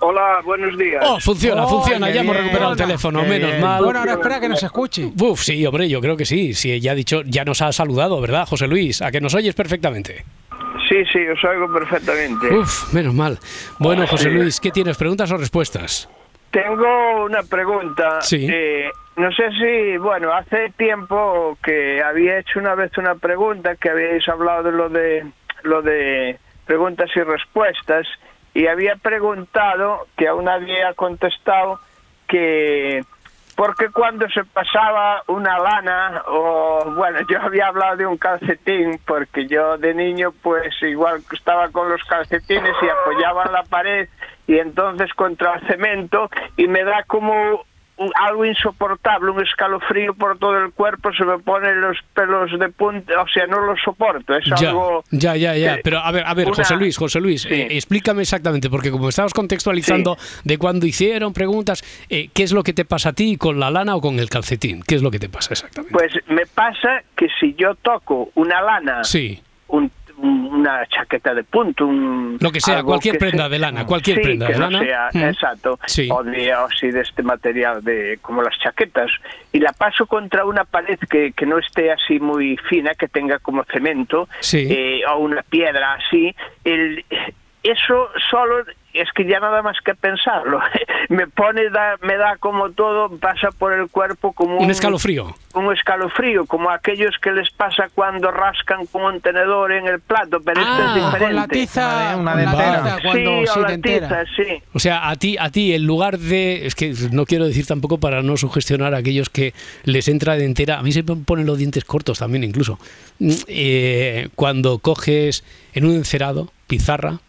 [0.06, 1.02] Hola, buenos días.
[1.08, 2.10] Oh, funciona, Oh, funciona.
[2.10, 3.62] Ya hemos recuperado el teléfono, Qué menos bien.
[3.62, 3.84] mal.
[3.86, 5.10] Bueno, ahora espera que nos escuche.
[5.18, 6.54] Uf, sí, hombre, yo creo que sí.
[6.54, 9.02] Sí, ya ha dicho, ya nos ha saludado, ¿verdad, José Luis?
[9.02, 10.26] A que nos oyes perfectamente.
[10.89, 12.54] Sí, sí, os oigo perfectamente.
[12.54, 13.39] Uf, menos mal.
[13.80, 14.98] Bueno, José Luis, ¿qué tienes?
[14.98, 16.10] ¿Preguntas o respuestas?
[16.52, 18.22] Tengo una pregunta.
[18.22, 18.48] Sí.
[18.50, 23.89] Eh, no sé si, bueno, hace tiempo que había hecho una vez una pregunta que
[23.89, 25.26] habíais hablado de lo de
[25.63, 28.08] lo de preguntas y respuestas
[28.54, 31.80] y había preguntado que aún nadie ha contestado
[32.28, 33.04] que
[33.56, 39.48] porque cuando se pasaba una lana o bueno yo había hablado de un calcetín porque
[39.48, 44.10] yo de niño pues igual estaba con los calcetines y apoyaba la pared
[44.48, 47.63] y entonces contra el cemento y me da como
[48.16, 53.22] algo insoportable, un escalofrío por todo el cuerpo, se me ponen los pelos de punta,
[53.22, 55.04] o sea, no lo soporto, es Ya, algo...
[55.12, 55.76] ya, ya, ya.
[55.76, 57.54] eh, Pero a ver, a ver, una- José Luis, José Luis, Sí.
[57.54, 62.63] eh, explícame exactamente, porque como estabas contextualizando de cuando hicieron preguntas, eh, ¿qué es lo
[62.63, 64.82] que te pasa a ti con la lana o con el calcetín?
[64.88, 65.94] ¿Qué es lo que te pasa exactamente?
[65.94, 71.86] Pues me pasa que si yo toco una lana, sí, un- una chaqueta de punto,
[71.86, 74.60] un, Lo que sea, cualquier que prenda sea- de lana, cualquier Sí, prenda que de
[74.60, 74.86] no lana.
[74.86, 75.23] sea, Mm.
[75.30, 76.08] exacto, Sí.
[76.12, 79.12] o de, sí, de este material de como las chaquetas
[79.52, 83.39] y la paso contra una pared que, que no esté así muy fina, que tenga
[83.39, 84.28] como cemento
[84.69, 87.04] eh, o una piedra así, el,
[87.63, 90.60] eso solo es que ya nada más que pensarlo
[91.10, 95.34] me pone da, me da como todo pasa por el cuerpo como un escalofrío.
[95.56, 100.39] un escalofrío, como aquellos que les pasa cuando rascan con un tenedor en el plato,
[100.45, 101.26] pero Ah, esto es O diferente.
[101.26, 102.84] con la tiza, Una dentera.
[102.84, 104.63] tiza cuando sí, sí o la tiza, sí.
[104.73, 106.67] O sea, a ti, a ti, en lugar de.
[106.67, 109.54] Es que no quiero decir tampoco para no sugestionar a aquellos que
[109.86, 110.78] les entra de entera.
[110.78, 112.78] A mí se me ponen los dientes cortos también, incluso.
[113.19, 117.19] Mm, eh, cuando coges en un encerado, pizarra,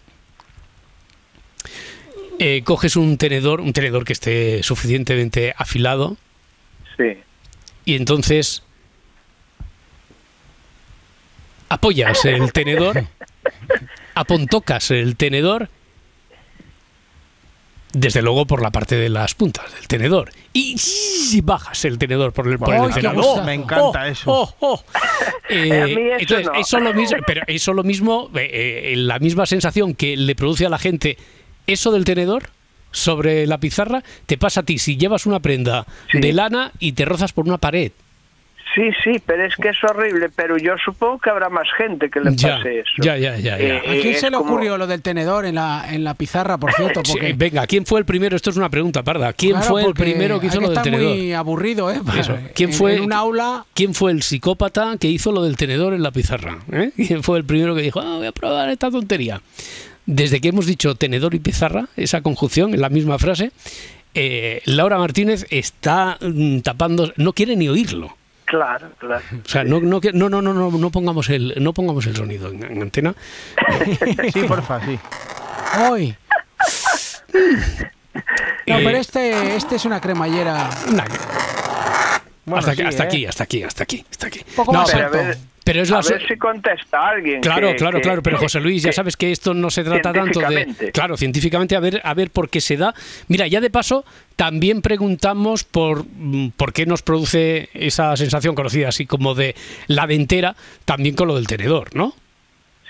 [2.39, 6.17] eh, coges un tenedor, un tenedor que esté suficientemente afilado,
[6.97, 7.19] Sí.
[7.85, 8.63] y entonces
[11.69, 13.05] apoyas el tenedor,
[14.15, 15.69] apontocas el tenedor,
[17.93, 20.77] desde luego por la parte de las puntas del tenedor, y
[21.43, 23.23] bajas el tenedor por el, por el ¡Ay, qué encenado.
[23.23, 23.45] gusto!
[23.45, 24.31] Me encanta eso.
[24.33, 24.85] oh, oh.
[25.49, 26.55] Eh, A mí eso entonces, no.
[26.55, 30.67] eso lo mismo, pero eso lo mismo, eh, eh, la misma sensación que le produce
[30.67, 31.17] a la gente
[31.67, 32.45] eso del tenedor
[32.91, 36.21] sobre la pizarra, te pasa a ti si llevas una prenda Sí.
[36.21, 37.91] de lana y te rozas por una pared.
[38.75, 42.19] Sí, sí, pero es que es horrible, pero yo supongo que habrá más gente que
[42.21, 42.91] le Ya, pase eso.
[43.03, 43.77] ya, ya, ya, ya.
[43.77, 46.59] Eh, ¿A quién se le como- ocurrió lo del tenedor en la, en la pizarra,
[46.59, 47.03] por cierto?
[47.05, 48.35] Sí, Porque, venga, ¿quién fue el primero?
[48.35, 49.33] Esto es una pregunta, Parda.
[49.33, 51.15] ¿Quién claro, fue el primero que hizo hay lo del tenedor?
[51.15, 52.01] muy aburrido, ¿eh?
[52.19, 52.37] Eso.
[52.53, 53.65] ¿Quién En- fue- En un aula...
[53.75, 56.59] ¿Quién fue el psicópata que hizo lo del tenedor en la pizarra?
[56.73, 56.91] ¿Eh?
[56.97, 59.41] ¿Quién fue el primero que dijo, ah, voy a probar esta tontería?
[60.07, 63.53] Desde que hemos dicho tenedor y pizarra, esa conjunción en la misma frase,
[64.15, 68.17] eh, Laura Martínez está mm, tapando, no quiere ni oírlo.
[68.45, 69.25] Claro, claro.
[69.45, 72.83] O sea, no, no, no, no, no, pongamos el, no pongamos el sonido en, en
[72.83, 73.15] antena.
[74.33, 74.99] Sí, porfa, sí.
[75.91, 76.15] Hoy.
[78.67, 80.71] No, pero este, este es una cremallera.
[82.47, 83.07] Bueno, hasta, aquí, sí, hasta ¿eh?
[83.07, 84.41] aquí, hasta aquí, hasta aquí, hasta aquí.
[84.57, 85.39] Poco No, más pero, Pero a alto.
[85.41, 87.41] ver, pero es la a so- ver si contesta alguien.
[87.41, 89.83] Claro, que- claro, que- claro, pero José Luis, ya que- sabes que esto no se
[89.83, 90.47] trata tanto de...
[90.47, 90.93] Científicamente.
[90.93, 92.95] Claro, científicamente, a ver, a ver por qué se da.
[93.29, 94.05] Mira, ya de paso,
[94.37, 99.55] también preguntamos por, mm, por qué nos produce esa sensación conocida así como de
[99.87, 102.13] la dentera, también con lo del tenedor, ¿no?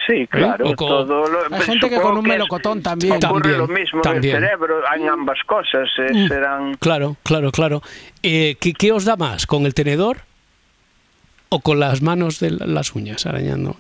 [0.07, 0.69] Sí, claro.
[0.69, 3.13] O con- todo lo- Hay gente que con un es- melocotón también.
[3.15, 4.37] Ocurre También, lo mismo también.
[4.37, 5.89] en el cerebro, en ambas cosas.
[5.99, 6.29] eh, Mm.
[6.29, 7.83] serán Claro, claro, claro.
[8.23, 9.47] Eh, ¿qué, qué os da más?
[9.47, 10.19] ¿Con el tenedor
[11.55, 13.77] o con las manos de la- las uñas arañando?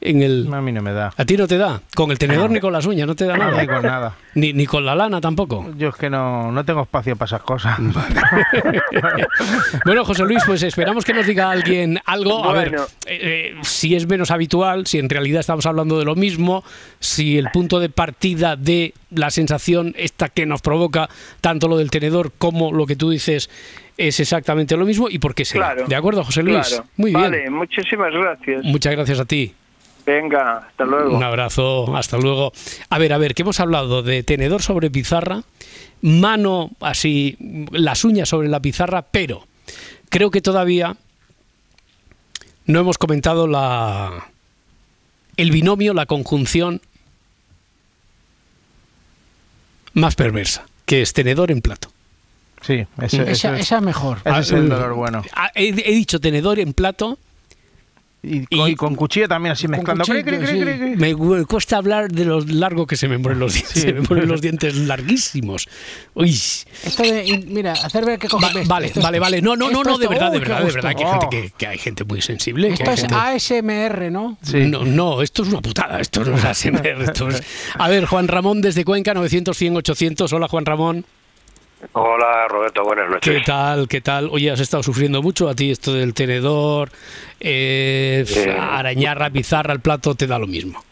[0.00, 0.48] En el...
[0.52, 1.12] A mí no me da.
[1.16, 1.82] ¿A ti no te da?
[1.96, 3.60] Con el tenedor ni con las uñas, no te da nada.
[3.60, 4.14] Ni con nada.
[4.36, 5.66] Ni, ni con la lana tampoco.
[5.76, 7.78] Yo es que no, no tengo espacio para esas cosas.
[9.84, 12.44] Bueno, José Luis, pues esperamos que nos diga alguien algo.
[12.44, 12.74] A ver,
[13.06, 16.62] eh, eh, si es menos habitual, si en realidad estamos hablando de lo mismo,
[17.00, 21.08] si el punto de partida de la sensación esta que nos provoca
[21.40, 23.48] tanto lo del tenedor como lo que tú dices
[23.98, 25.72] es exactamente lo mismo y por qué será.
[25.74, 25.88] Claro.
[25.88, 26.68] ¿De acuerdo, José Luis?
[26.68, 26.86] Claro.
[26.96, 27.22] Muy bien.
[27.22, 28.64] Vale, muchísimas gracias.
[28.64, 29.52] Muchas gracias a ti.
[30.06, 31.14] Venga, hasta luego.
[31.14, 32.52] Un abrazo, hasta luego.
[32.88, 35.42] A ver, a ver, que hemos hablado de tenedor sobre pizarra,
[36.00, 37.36] mano así,
[37.72, 39.46] las uñas sobre la pizarra, pero
[40.08, 40.96] creo que todavía
[42.64, 44.28] no hemos comentado la
[45.36, 46.80] el binomio, la conjunción
[49.92, 51.90] más perversa, que es tenedor en plato.
[52.68, 54.18] Sí, ese, ese- Esa, esa es mejor.
[54.24, 54.68] ese es Ah, el mm.
[54.68, 55.22] dolor bueno.
[55.34, 57.18] Ah, He, he dicho tenedor en plato,
[58.20, 60.02] Y con, Y- con cuchillo también, así mezclando.
[60.04, 60.64] cuchillo, Cri, cri, cri, sí.
[60.64, 60.96] cri, cri.
[60.96, 63.72] Me cu- cuesta hablar de lo largo que se me ponen los dientes.
[63.74, 63.80] Sí.
[63.82, 65.68] Se me ponen los dientes larguísimos.
[66.14, 66.30] Uy.
[66.32, 69.40] Esto de, mira, hacer ver que coge Va- esto, vale, esto vale, vale.
[69.40, 70.94] No, no, no, no, de verdad, de ¡Uy, qué verdad, de verdad.
[70.96, 71.30] Que hay, gente Oh.
[71.30, 72.68] que, que hay gente muy sensible.
[72.70, 74.36] Esto es gente- ASMR, ¿no?
[74.42, 74.58] Sí.
[74.66, 76.00] No, no, esto es una putada.
[76.00, 77.04] Esto no es ASMR.
[77.04, 77.40] esto es-
[77.78, 80.32] A ver, Juan Ramón desde Cuenca, 900, 100, 800.
[80.32, 81.04] Hola, Juan Ramón.
[81.92, 83.34] Hola Roberto, buenas noches.
[83.38, 83.86] ¿Qué tal?
[83.88, 84.28] ¿Qué tal?
[84.32, 86.90] Oye, has estado sufriendo mucho a ti esto del tenedor,
[87.40, 88.24] eh,
[88.58, 90.82] arañar la pizarra, el plato, te da lo mismo.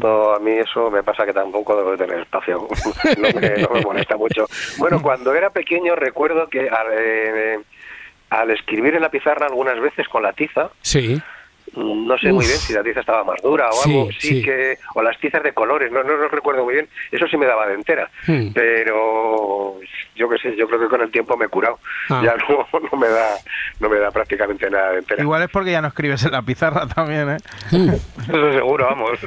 [0.00, 2.68] No, a mí eso me pasa que tampoco debo de tener espacio.
[3.18, 4.46] no, me, no me molesta mucho.
[4.78, 7.58] Bueno, cuando era pequeño recuerdo que al, eh,
[8.30, 11.20] al escribir en la pizarra algunas veces con la tiza, Sí.
[11.76, 14.28] Mm, no sé muy bien si la tiza estaba más dura o Sí, algo, sí,
[14.28, 14.42] sí.
[14.42, 16.88] que o las tizas de colores, no, no lo recuerdo muy bien.
[17.12, 18.48] Eso sí me daba de entera, Hmm.
[18.52, 19.78] pero
[20.16, 21.78] yo qué sé, yo creo que con el tiempo me he curado.
[22.08, 22.22] Ah.
[22.24, 23.34] Ya no, no me da
[23.80, 25.22] no me da prácticamente nada de entera.
[25.22, 27.36] Igual es porque ya no escribes en la pizarra también, ¿eh?
[27.72, 29.18] Eso seguro, vamos.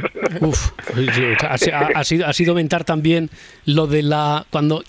[0.42, 3.30] Uf, oye, ha, sido, ha sido mentar también
[3.66, 4.46] lo de la.
[4.50, 4.84] Cuando,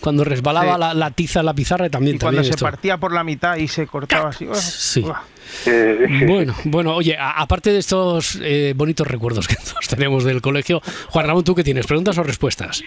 [0.00, 0.80] cuando resbalaba Sí.
[0.80, 2.16] la, la tiza en la pizarra también.
[2.16, 2.64] Y cuando también se esto.
[2.64, 4.46] partía por la mitad y se cortaba así.
[4.46, 4.54] ¡uah!
[4.54, 5.00] Sí.
[5.02, 5.22] ¡uah!
[6.26, 10.80] Bueno, bueno, oye, a- aparte de estos eh, bonitos recuerdos que todos tenemos del colegio,
[11.10, 11.86] Juan Ramón, ¿tú qué tienes?
[11.86, 12.82] ¿Preguntas o respuestas?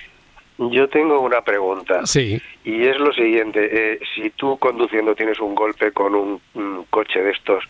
[0.58, 2.06] Yo tengo una pregunta.
[2.06, 2.41] Sí.
[2.63, 7.22] Y es lo siguiente, eh, si tú conduciendo tienes un golpe con un, un coche
[7.22, 7.63] de estos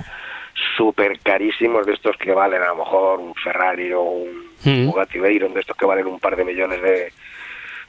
[0.75, 4.87] súper carísimos, de estos que valen a lo mejor un Ferrari o un Mm.
[4.87, 7.11] Bugatti Veyron, de estos que valen un par de millones de,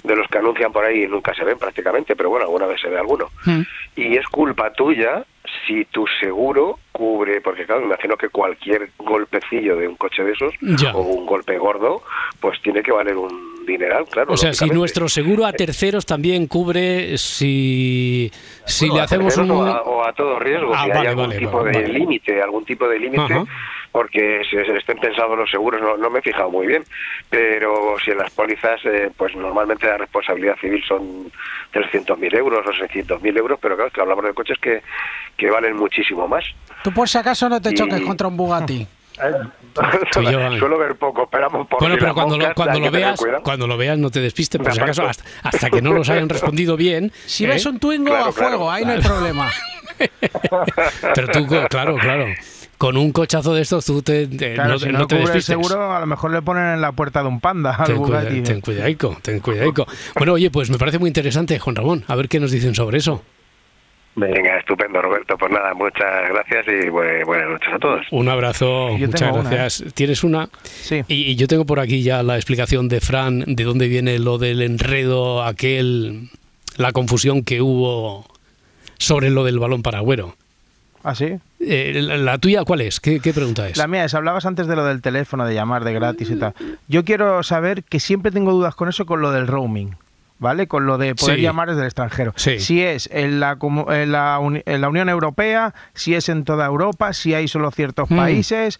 [0.05, 2.81] de los que anuncian por ahí y nunca se ven prácticamente, pero bueno, alguna vez
[2.81, 3.31] se ve alguno.
[3.45, 3.63] Mm.
[3.97, 5.25] Y es culpa tuya
[5.67, 10.53] si tu seguro cubre, porque claro, imagino que cualquier golpecillo de un coche de esos
[10.61, 10.95] Ya.
[10.95, 12.03] o un golpe gordo,
[12.41, 14.33] pues tiene que valer un dineral, claro.
[14.33, 18.31] O sea, si nuestro seguro a terceros también cubre si,
[18.65, 19.51] si Bueno, le hacemos un...
[19.51, 21.83] O a, o a todo riesgo, Ah, si vale, hay algún vale, tipo vale, de
[21.85, 21.99] vale.
[21.99, 23.35] límite, algún tipo de límite.
[23.99, 26.85] Porque si se estén pensados los seguros, no, no me he fijado muy bien,
[27.29, 31.33] pero si en las pólizas, eh, pues normalmente la responsabilidad civil son
[31.75, 34.83] 300.000 euros o 600.000 euros, pero claro, es que hablamos de coches que,
[35.37, 36.45] que valen muchísimo más.
[36.85, 38.87] Tú por si acaso no te Y- choques contra un Bugatti.
[40.31, 40.57] Yo.
[40.59, 43.77] Suelo ver poco, esperamos por Bueno, si pero cuando lo, cuando lo veas, cuando lo
[43.77, 47.11] veas no te despistes, por si acaso, hasta, hasta que no los hayan respondido bien.
[47.27, 47.49] Si ¿eh?
[47.49, 49.51] ves un Twingo Claro, a fuego, claro, ahí no hay problema.
[51.17, 52.27] Pero tú, claro, claro.
[52.79, 55.19] Con un cochazo de estos tú te, te- Claro, no, si te- no, no te
[55.19, 57.87] cubre el seguro, a lo mejor le ponen en la puerta de un panda al
[57.87, 59.87] Ten, cuida- ten cuidaico, ten cuidaico.
[60.17, 62.05] Bueno, oye, pues me parece muy interesante, Juan Ramón.
[62.07, 63.23] A ver qué nos dicen sobre eso.
[64.15, 65.37] Venga, estupendo, Roberto.
[65.39, 68.07] Pues nada, muchas gracias y bu- buenas noches a todos.
[68.11, 69.55] Un abrazo, Yo muchas una, ¿eh?
[69.55, 69.95] gracias.
[69.95, 70.49] ¿Tienes una?
[70.63, 71.03] Sí.
[71.09, 74.39] Y, y yo tengo por aquí ya la explicación de Fran de dónde viene lo
[74.39, 76.31] del enredo, aquel,
[76.77, 78.25] la confusión que hubo
[78.99, 80.35] sobre lo del balón paragüero.
[81.05, 81.35] ¿Ah, sí?
[81.61, 83.01] Eh, la, la tuya cuál es?
[83.01, 83.77] ¿Qué, qué pregunta es?
[83.77, 86.55] La mía es, hablabas antes de lo del teléfono, de llamar de gratis y tal.
[86.87, 89.97] Yo quiero saber que siempre tengo dudas con eso, con lo del roaming.
[90.41, 90.69] ¿vale?
[90.69, 91.43] Con lo de poder Sí.
[91.43, 92.33] llamar desde el extranjero.
[92.37, 92.61] Sí.
[92.61, 97.13] Si es en la, en, la en la Unión Europea, si es en toda Europa,
[97.13, 98.17] si hay solo ciertos Mm.
[98.17, 98.79] países,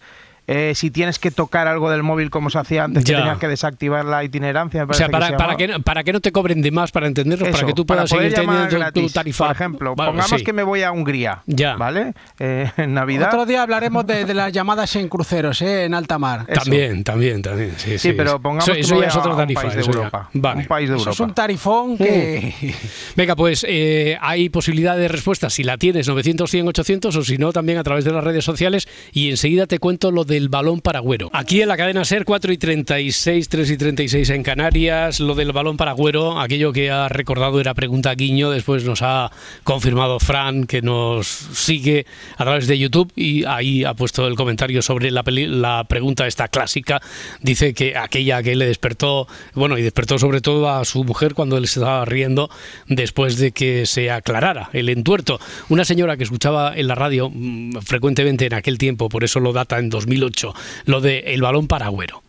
[0.51, 3.19] eh, si tienes que tocar algo del móvil como se hacía antes, que Ya.
[3.19, 4.83] tenías que desactivar la itinerancia.
[4.85, 6.71] me O sea, que para, se para, que, no- para que no te cobren de
[6.71, 9.45] más, para entenderlo, para que tú puedas seguir teniendo tu- tarifa.
[9.45, 10.43] Por ejemplo, Vale, pongamos sí.
[10.43, 11.75] que me voy a Hungría, Ya.
[11.75, 12.13] ¿vale?
[12.39, 13.27] Eh, en Navidad.
[13.27, 15.83] Otro día hablaremos de, de las llamadas en cruceros, ¿eh?
[15.85, 16.45] en alta mar.
[16.47, 16.61] Eso.
[16.61, 17.73] También, también, también.
[17.77, 19.61] Sí, Sí, pero pongamos eso, que eso me voy ya es a otra un tarifa.
[19.61, 19.81] país de.
[19.81, 20.29] Europa.
[20.33, 20.61] Vale.
[20.61, 21.13] Un país de Eso Europa.
[21.13, 22.75] es un tarifón que...
[23.15, 25.49] Venga, pues eh, hay posibilidad de respuesta.
[25.49, 28.43] Si la tienes, 900, 100, 800, o si no, también a través de las redes
[28.45, 28.87] sociales.
[29.11, 31.29] Y enseguida te cuento lo del balón paragüero.
[31.33, 35.19] Aquí en la cadena Ser, 4 y 36, 3 y 36 en Canarias.
[35.19, 38.49] Lo del balón paragüero, aquello que ha recordado era pregunta Guiño.
[38.49, 39.31] Después nos ha
[39.65, 42.05] confirmado Fran, que nos sigue
[42.37, 43.11] a través de YouTube.
[43.17, 47.01] Y ahí ha puesto el comentario sobre la, pregunta esta clásica.
[47.41, 51.57] Dice que aquella que le despertó, bueno, y despertó sobre todo a su mujer cuando
[51.57, 52.49] él estaba riendo
[52.87, 55.37] después de que se aclarara el entuerto.
[55.67, 59.51] Una señora que escuchaba en la radio mm, frecuentemente en aquel tiempo, por eso lo
[59.51, 60.53] data en 2008,
[60.85, 62.21] lo de el balón paragüero.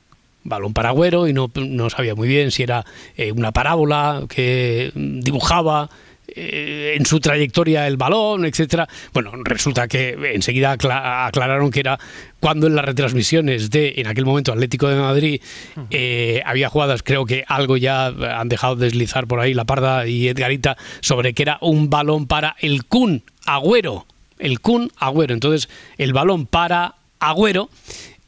[0.43, 2.85] Balón paragüero y no, no sabía muy bien si era
[3.17, 5.91] eh, una parábola que dibujaba
[6.29, 8.89] eh, en su trayectoria el balón, etcétera.
[9.13, 11.99] Bueno, resulta que enseguida acla- aclararon que era
[12.39, 15.43] cuando en las retransmisiones de, en aquel momento, Atlético de Madrid,
[15.91, 20.29] eh, había jugadas, creo que algo ya han dejado deslizar por ahí la Parda y
[20.29, 24.07] Edgarita, sobre que era un balón para el Kun Agüero.
[24.39, 25.35] El Kun Agüero.
[25.35, 27.69] Entonces, el balón para Agüero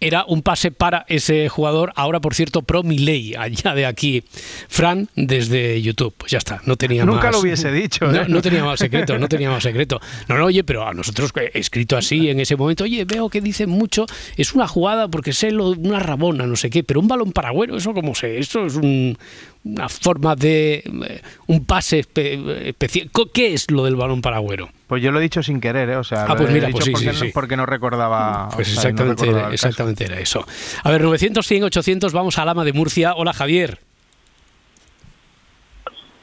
[0.05, 4.25] era un pase para ese jugador, ahora por cierto, pro Milei, allá de aquí.
[4.69, 6.13] Fran, desde YouTube.
[6.19, 7.35] Pues ya está, no tenía Nunca más.
[7.37, 8.25] lo hubiese dicho, No, ¿eh?
[8.27, 10.01] no tenía más secreto, no tenía más secreto.
[10.29, 13.41] No, no, oye, pero a nosotros, eh, escrito así en ese momento, oye, veo que
[13.41, 17.07] dicen mucho, es una jugada porque sé lo, una rabona, no sé qué, pero un
[17.07, 19.17] balón paragüero, eso como sé, eso es un-
[19.65, 20.83] una forma de.
[21.07, 23.11] eh, un pase espe- especial.
[23.33, 24.69] ¿Qué es lo del balón paragüero?
[24.89, 25.97] Pues yo lo he dicho sin querer, ¿eh?
[25.97, 27.31] O sea, Ah, pues mira, pues sí, porque, sí, no, sí.
[27.33, 28.49] porque no recordaba.
[28.55, 29.67] Pues o sea, no exactamente, recordaba era, el caso.
[29.69, 30.47] exactamente era eso.
[30.83, 33.15] A ver, 900, 100, 800, vamos a Lama de Murcia.
[33.15, 33.79] Hola, Javier.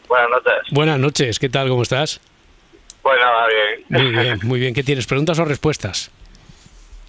[0.08, 0.54] Buenas noches.
[0.72, 1.70] Buenas noches, ¿qué tal?
[1.70, 2.20] ¿Cómo estás?
[3.02, 4.04] Pues nada, bien.
[4.04, 4.74] Muy bien, muy bien.
[4.74, 5.06] ¿Qué tienes?
[5.06, 6.12] ¿Preguntas o respuestas?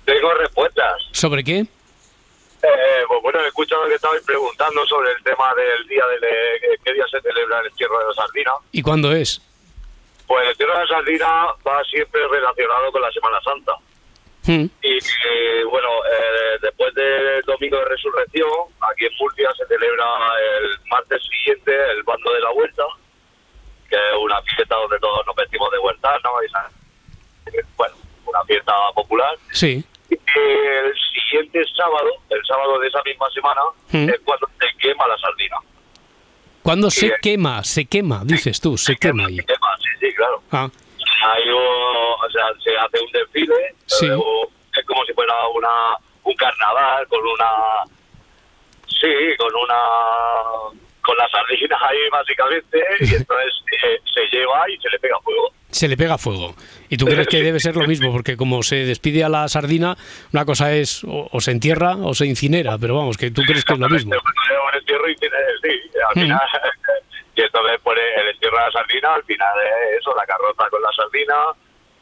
[0.04, 0.94] Tengo respuestas.
[1.12, 1.66] ¿Sobre qué?
[2.62, 6.92] Eh, pues bueno, he escuchado que estabais preguntando sobre el tema del día de qué
[6.92, 8.52] día se celebra el entierro de la sardina.
[8.72, 9.40] ¿Y cuándo es?
[10.26, 11.26] Pues el entierro de la sardina
[11.66, 13.72] va siempre relacionado con la Semana Santa.
[14.46, 14.66] Hmm.
[14.82, 18.48] Y eh, bueno, eh, después del domingo de resurrección,
[18.92, 20.04] aquí en Murcia se celebra
[20.60, 22.84] el martes siguiente el bando de la vuelta,
[23.88, 26.70] que es una fiesta donde todos nos vestimos de huertanos y sa-
[27.76, 27.94] bueno,
[28.26, 29.34] una fiesta popular.
[29.52, 29.84] Sí.
[30.10, 30.94] Y el
[31.30, 33.60] siguiente sábado, el sábado de esa misma semana,
[33.92, 34.08] Mm.
[34.10, 35.56] es cuando se quema la sardina.
[36.62, 37.12] ¿Cuándo se Sí.
[37.22, 37.64] quema?
[37.64, 39.36] Se quema, dices tú, se quema ahí.
[39.36, 40.42] Se quema, sí, sí, claro.
[40.52, 40.68] Ah,
[41.22, 44.06] Hay o sea, se hace un desfile, Sí.
[44.06, 47.84] eh, o- es como si fuera una un carnaval con una
[48.86, 53.52] sí, con una con las sardinas ahí básicamente y entonces
[53.84, 55.50] eh, se lleva y se le pega fuego.
[55.70, 56.54] se le pega fuego.
[56.88, 58.12] ¿Y tú crees que debe ser lo mismo?
[58.12, 59.96] Porque como se despide a la sardina,
[60.32, 63.64] una cosa es o, o se entierra o se incinera, pero vamos, que tú crees
[63.64, 64.12] que es lo mismo.
[64.14, 65.68] Un entierro y tiene, sí,
[66.08, 66.22] al Mm.
[66.26, 66.40] final
[67.36, 70.82] y entonces pone el entierro de la sardina, al final es eso, la carroza con
[70.82, 71.34] la sardina,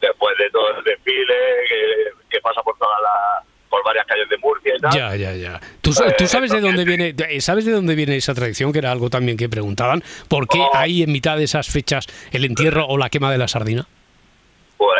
[0.01, 1.35] después de todo el desfile
[1.67, 4.91] que, que pasa por toda la por varias calles de Murcia y tal.
[4.91, 5.59] Ya, ya, ya.
[5.81, 8.91] ¿Tú, tú sabes de dónde viene, de- sabes de dónde viene esa tradición, que era
[8.91, 10.03] algo también que preguntaban?
[10.27, 13.47] ¿Por qué hay en mitad de esas fechas el entierro o la quema de la
[13.47, 13.85] sardina?
[14.77, 14.97] Pues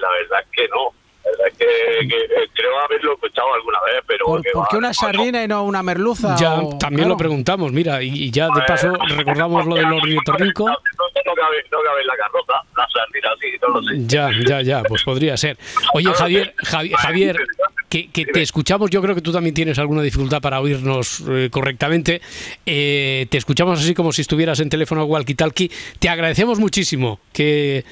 [0.00, 0.90] la verdad es que no.
[1.24, 4.26] La verdad es que, que, eh, creo haberlo escuchado alguna vez, pero...
[4.26, 6.34] ¿Por, qué va- una sardina y no una merluza?
[6.36, 7.10] Ya o- también claro.
[7.10, 10.66] lo preguntamos, mira, y, y ya de paso recordamos lo del ornitorrinco.
[11.24, 13.94] No, no cabe, no cabe en la carroza, la sardina sí, no lo sé.
[14.06, 15.56] Ya, ya, ya, pues podría ser.
[15.94, 17.36] Oye, Javier, Javi- Javier,
[17.92, 21.50] que, que te escuchamos, yo creo que tú también tienes alguna dificultad para oírnos eh,
[21.50, 22.22] correctamente.
[22.64, 25.70] Eh, te escuchamos así como si estuvieras en teléfono walkie-talkie.
[25.98, 27.84] Te agradecemos muchísimo que,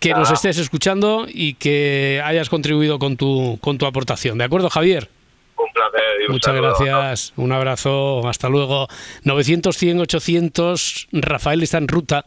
[0.00, 4.38] que nos estés escuchando y que hayas contribuido con tu, con tu aportación.
[4.38, 5.08] ¿De acuerdo, Javier?
[5.56, 6.02] Un placer.
[6.26, 6.74] un Muchas saludo.
[6.76, 8.88] gracias, un abrazo, hasta luego.
[9.22, 12.24] 900, 100, 800, Rafael está en ruta,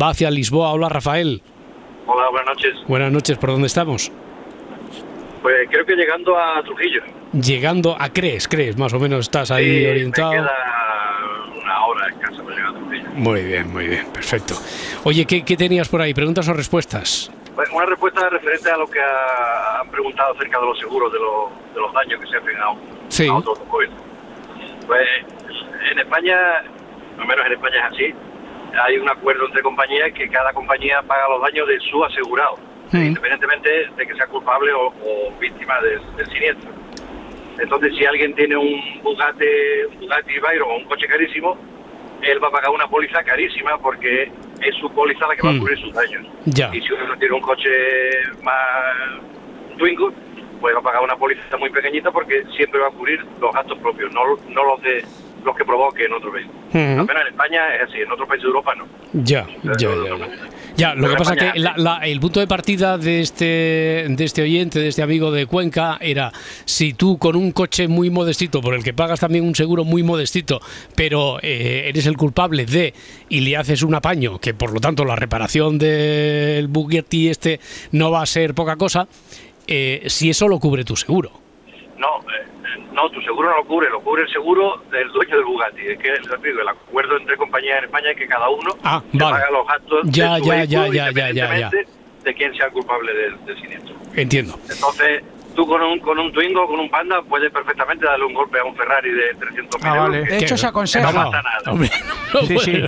[0.00, 0.72] va hacia Lisboa.
[0.72, 1.42] Hola, Rafael.
[2.06, 2.74] Hola, buenas noches.
[2.88, 4.10] Buenas noches, ¿por dónde estamos?
[5.44, 7.02] Pues creo que llegando a Trujillo.
[7.34, 10.30] Llegando a Crees, Crees, más o menos estás ahí Sí, orientado.
[10.30, 10.52] Me queda
[11.62, 13.08] una hora escasa para llegar a Trujillo.
[13.12, 14.54] Muy bien, muy bien, perfecto.
[15.04, 16.14] Oye, ¿qué, qué tenías por ahí?
[16.14, 17.30] ¿Preguntas o respuestas?
[17.54, 21.18] Pues una respuesta referente a lo que ha- han preguntado acerca de los seguros, de,
[21.18, 22.74] los- de los daños que se hacen a
[23.10, 23.28] Sí.
[23.28, 23.90] a otro automóvil.
[24.86, 25.06] Pues
[25.92, 26.38] en España,
[27.18, 28.14] al menos en España es así,
[28.82, 32.56] hay un acuerdo entre compañías que cada compañía paga los daños de su asegurado,
[32.98, 33.06] Mm.
[33.06, 36.70] independientemente de que sea culpable o, o víctima del, del siniestro.
[37.58, 39.44] Entonces, si alguien tiene un Bugatti,
[39.92, 41.56] un Bugatti Veyron o un coche carísimo,
[42.22, 44.30] él va a pagar una póliza carísima porque
[44.60, 45.56] es su póliza la que va Mm.
[45.56, 46.26] a cubrir sus daños.
[46.46, 46.70] Ya.
[46.74, 47.70] Y si uno tiene un coche
[48.42, 48.56] más
[49.78, 50.12] Twingo,
[50.60, 53.78] pues va a pagar una póliza muy pequeñita porque siempre va a cubrir los gastos
[53.78, 55.04] propios, no, no los de
[55.44, 56.46] los que provoque en otro país.
[56.46, 56.78] Ujú.
[56.78, 58.86] Al menos en España es así, en otros países de Europa no.
[59.12, 59.88] Ya, ya, ya.
[60.76, 60.94] Ya.
[60.94, 63.44] Lo que pasa España- que la- la- el punto de partida de este,
[64.08, 66.32] de este oyente, de este amigo de Cuenca, era
[66.64, 70.02] si tú con un coche muy modestito, por el que pagas también un seguro muy
[70.02, 70.60] modestito,
[70.94, 72.94] pero eh, eres el culpable de
[73.28, 77.60] y le haces un apaño, que por lo tanto la reparación del Bugatti este
[77.92, 79.06] no va a ser poca cosa,
[79.66, 81.43] eh, si eso lo cubre tu seguro.
[81.98, 82.46] No, eh,
[82.92, 85.80] no, tu seguro no lo cubre, lo cubre el seguro del dueño del Bugatti.
[85.86, 89.32] Es que digo, el acuerdo entre compañías en España es que cada uno Ah, vale.
[89.36, 91.28] paga los gastos Ya, de su ya, vehículo ya, ya, ya, ya, ya.
[91.28, 91.88] independientemente
[92.24, 93.94] de quién sea el culpable del, del siniestro.
[94.16, 94.58] Entiendo.
[94.70, 95.22] Entonces,
[95.54, 98.64] tú con un, con un Twingo, con un Panda, puedes perfectamente darle un golpe a
[98.64, 100.18] un Ferrari de 300 Ah, vale.
[100.18, 100.30] euros.
[100.30, 101.12] De hecho, se aconseja.
[101.12, 101.70] No pasa nada.
[101.72, 101.90] Hombre,
[102.32, 102.82] no, Sí, sí.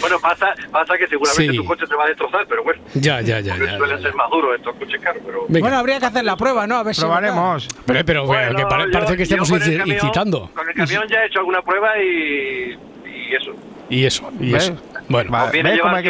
[0.00, 0.18] Bueno.
[0.20, 1.56] Pasa, pasa que seguramente Sí.
[1.58, 2.80] tu coche te va a destrozar, pero bueno.
[2.94, 5.44] Ya, ya, ya, ya, suelen ya, ser más duros estos coches caros, pero...
[5.48, 5.60] Venga.
[5.60, 6.76] Bueno, habría que hacer la prueba, ¿no?
[6.76, 7.00] A ver si.
[7.02, 7.68] Probaremos.
[7.86, 10.50] Pero, pero Bueno, que pare- yo- parece que camión- incitando.
[10.54, 13.52] Con el camión ya he hecho alguna prueba y, y eso.
[13.90, 14.64] Y eso, y ¿Ves?
[14.64, 14.76] eso.
[15.08, 15.44] Bueno, Va.
[15.44, 16.08] Conviene ¿ves cómo llevar, hay que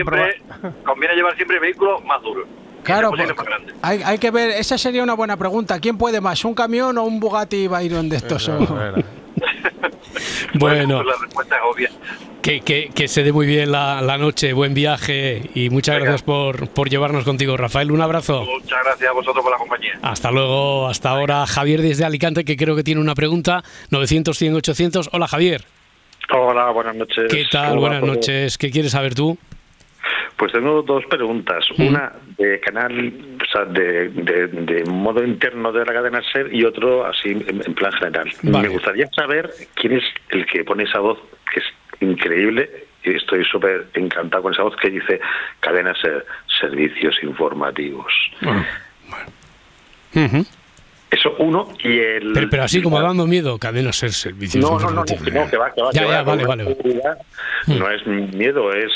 [0.59, 2.47] siempre, conviene llevar siempre vehículos más duros.
[2.83, 3.31] Claro, pues,
[3.83, 5.79] hay, hay que ver, esa sería una buena pregunta.
[5.79, 8.51] ¿Quién puede más, un camión o un Bugatti Veyron de estos?
[10.55, 11.91] bueno, la respuesta es obvia.
[12.43, 16.07] que, que, que se dé muy bien la, la noche, buen viaje y muchas Venga.
[16.11, 17.91] gracias por, por llevarnos contigo, Rafael.
[17.91, 18.45] Un abrazo.
[18.45, 19.99] Muchas gracias a vosotros por la compañía.
[20.03, 23.63] Hasta luego, hasta ahora Javier desde Alicante, que creo que tiene una pregunta.
[23.91, 25.11] 900, 100, 800.
[25.13, 25.65] Hola Javier,
[26.31, 27.25] Hola, buenas noches.
[27.31, 27.71] ¿qué tal?
[27.71, 28.59] ¿Cómo va Buenas noches.
[28.59, 29.39] ¿Qué quieres saber tú?
[30.37, 31.65] Pues tengo dos preguntas.
[31.79, 36.65] Una de canal, o sea, de, de- de modo interno de la cadena SER y
[36.65, 38.31] otro así en, en plan general.
[38.43, 38.69] Vale.
[38.69, 41.19] Me gustaría saber quién es el que pone esa voz,
[41.53, 41.67] que es
[42.01, 45.21] increíble, y estoy súper encantado con esa voz que dice
[45.61, 46.25] cadena SER,
[46.61, 48.13] servicios informativos.
[48.41, 48.65] Bueno.
[51.11, 52.33] Eso uno y el...
[52.35, 54.63] pero, pero así como dando miedo, cadena ser servicios.
[54.63, 55.91] No, no, no, no, que no, que va, que va.
[55.93, 56.65] Ya, que ya, va, vale, vale.
[56.67, 57.19] seguridad.
[57.67, 58.93] No es miedo, es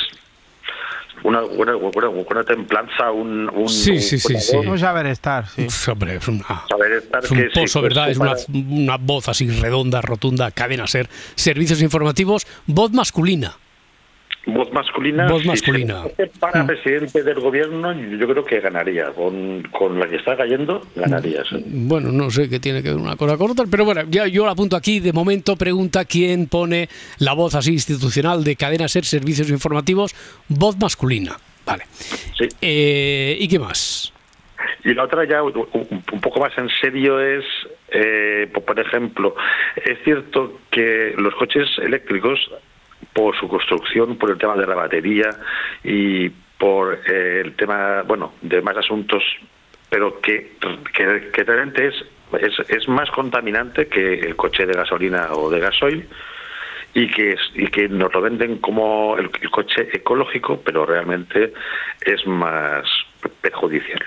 [1.25, 4.57] una buena, buena, buena templanza, un, un, Sí, sí, sí, sí.
[4.57, 5.67] Un saber estar, sí.
[5.67, 8.11] Uf, hombre, es una, saber estar Es un que pozo, ¿verdad?
[8.11, 11.09] Es una, para- una voz así redonda, rotunda, cadena ser.
[11.35, 13.57] Servicios informativos, voz masculina.
[14.47, 15.27] Voz masculina.
[15.29, 16.05] Voz masculina.
[16.41, 16.67] para Mm.
[16.67, 19.07] presidente del gobierno, yo creo que ganaría.
[19.13, 21.45] Con, con la que está cayendo, ganaría.
[21.45, 21.63] sí.
[21.67, 24.45] Bueno, no sé qué tiene que ver una cosa con otra, pero bueno, ya yo
[24.45, 25.01] la apunto aquí.
[25.01, 26.89] De momento pregunta quién pone
[27.19, 30.15] la voz así institucional de cadena ser, servicios informativos,
[30.49, 31.37] voz masculina.
[31.65, 31.85] Vale.
[32.37, 32.49] Sí.
[32.61, 34.13] Eh, ¿Y qué más?
[34.85, 35.53] Y la otra ya un,
[36.21, 37.45] poco más en serio es,
[37.93, 39.35] eh, por ejemplo,
[39.85, 42.41] es cierto que los coches eléctricos,
[43.13, 45.31] por su construcción, por el tema de la batería
[45.85, 46.29] y
[46.59, 49.23] por eh, el tema, bueno, de más asuntos,
[49.91, 50.53] pero que,
[50.95, 51.95] que, que realmente es,
[52.41, 56.09] es, es más contaminante que el coche de gasolina o de gasoil
[56.95, 61.53] y que, es- y que nos lo venden como el, el coche ecológico, pero realmente
[62.05, 62.85] es más
[63.41, 64.03] perjudicial.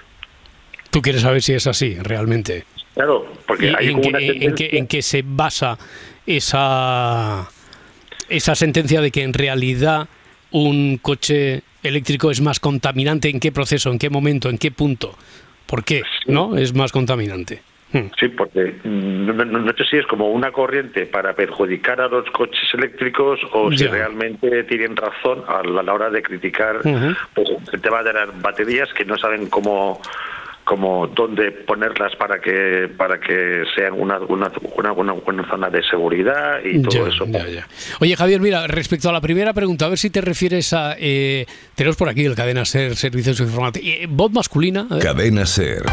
[0.92, 2.64] Tú quieres saber si es así, realmente.
[2.94, 5.78] Claro, porque ¿Y hay en, qué, una en qué- tendencia- en qué se basa
[6.26, 7.48] esa,
[8.30, 10.08] esa sentencia de que en realidad
[10.52, 13.30] un coche eléctrico es más contaminante?
[13.30, 13.92] ¿En qué proceso?
[13.92, 14.50] ¿En qué momento?
[14.50, 15.16] ¿En qué punto?
[15.66, 16.04] ¿Por qué?
[16.28, 16.58] ¿No?
[16.58, 17.62] Es más contaminante.
[17.92, 18.08] Hmm.
[18.20, 22.08] Sí, porque mm, no, no- no sé si es como una corriente para perjudicar a
[22.08, 26.78] los coches eléctricos o si realmente tienen razón a la, a la hora de criticar
[26.78, 27.16] Ujú.
[27.36, 30.02] pues, el tema de las baterías que no saben cómo
[30.66, 35.82] como dónde ponerlas para que para que sean una una, una, una buena zona de
[35.84, 37.26] seguridad y todo Ya, eso.
[37.28, 37.68] ya, ya.
[38.02, 40.96] Oye, Javier, mira, respecto a la primera pregunta, a ver si te refieres a...
[41.00, 41.46] Eh,
[41.76, 43.88] tenemos por aquí el cadena SER, servicios informativos.
[43.88, 44.88] Eh, ¿Voz masculina?
[45.02, 45.84] Cadena Ser.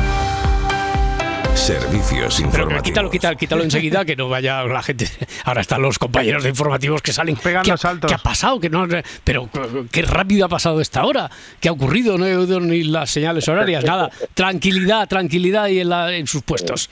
[1.55, 2.83] Servicios Pero informativos.
[2.83, 5.07] quítalo, quítalo, quítalo enseguida, que no vaya la gente.
[5.45, 7.37] Ahora están los compañeros de informativos que salen.
[7.37, 8.09] Pegando ¿Qué saltos.
[8.09, 8.59] qué ha pasado?
[8.59, 8.87] Que no,
[9.23, 9.49] pero
[9.91, 11.31] qué rápido ha pasado esta hora.
[11.61, 12.19] ¿Qué ha ocurrido?
[12.19, 14.11] No he oído ni las señales horarias, nada.
[14.35, 16.91] Tranquilidad, tranquilidad y en, la- en sus puestos.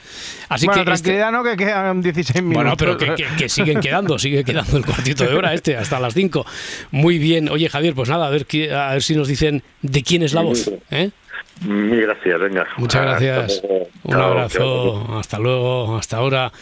[0.49, 1.43] Así bueno, que este- tranquilidad, ¿no?
[1.43, 2.63] Que quedan 16 minutos.
[2.63, 5.99] bueno, pero que, que- que siguen quedando, sigue quedando el cuartito de hora este, hasta
[5.99, 6.47] las 5.
[6.93, 7.49] Muy bien.
[7.49, 10.33] Oye, Javier, pues nada, a ver, qué- a ver si nos dicen de quién es
[10.33, 10.71] la voz.
[10.91, 11.11] ¿eh?
[11.61, 12.67] Mil gracias, venga.
[12.79, 13.63] Muchas gracias.
[14.05, 15.19] Un abrazo.
[15.19, 15.97] Hasta luego.
[15.97, 16.53] Hasta ahora.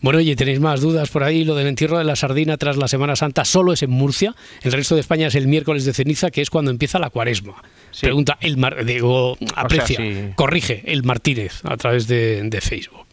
[0.00, 1.44] Bueno, oye, ¿tenéis más dudas por ahí?
[1.44, 4.34] Lo del entierro de la sardina tras la Semana Santa solo es en Murcia.
[4.62, 7.62] El resto de España es el miércoles de ceniza, que es cuando empieza la cuaresma.
[8.00, 10.32] Pregunta el Mar digo, aprecia, sí.
[10.34, 13.06] corrige el Martínez a través de, de Facebook.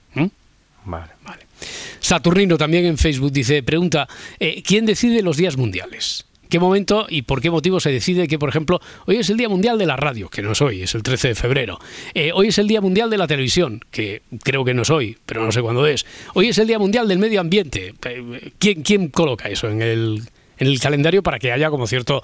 [2.00, 4.08] Saturnino también en Facebook dice, pregunta,
[4.40, 6.27] eh, ¿quién decide los días mundiales?
[6.50, 9.50] ¿Qué momento y por qué motivo se decide que, por ejemplo, hoy es el Día
[9.50, 11.80] Mundial de la Radio, que no es hoy, es el 13 de febrero?
[12.14, 15.18] Eh, hoy es el Día Mundial de la Televisión, que creo que no es hoy,
[15.26, 16.06] pero no sé cuándo es.
[16.34, 17.94] Hoy es el Día Mundial del Medio Ambiente.
[18.06, 20.22] Eh, ¿Quién, quién coloca eso en el,
[20.58, 22.22] en el calendario para que haya como cierto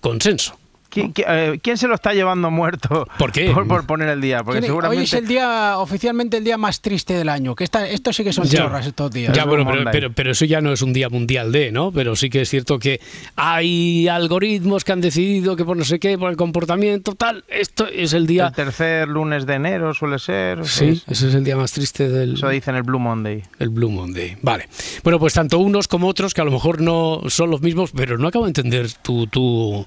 [0.00, 0.58] consenso?
[0.88, 3.06] ¿Quién, quién- eh, quién se lo está llevando muerto?
[3.18, 3.50] ¿Por qué?
[3.50, 4.42] Por, por poner el día.
[4.44, 4.98] Porque seguramente.
[5.00, 7.54] Hoy es el día, oficialmente el día más triste del año.
[7.54, 8.60] Que esta, esto sí que son Ya.
[8.64, 9.34] chorras estos días.
[9.36, 11.92] Ya, bueno, pero, pero, pero eso ya no es un día mundial de, ¿no?
[11.92, 13.00] Pero sí que es cierto que
[13.34, 17.86] hay algoritmos que han decidido que por no sé qué, por el comportamiento, tal, esto
[17.86, 18.46] es el día...
[18.48, 20.66] El tercer lunes de enero suele ser.
[20.66, 22.34] Sí, Es- ese es el día más triste del...
[22.34, 23.42] Eso dicen el Blue Monday.
[23.58, 24.36] El Blue Monday.
[24.42, 24.68] Vale.
[25.02, 28.18] Bueno, pues tanto unos como otros, que a lo mejor no son los mismos, pero
[28.18, 29.86] no acabo de entender tu, tu,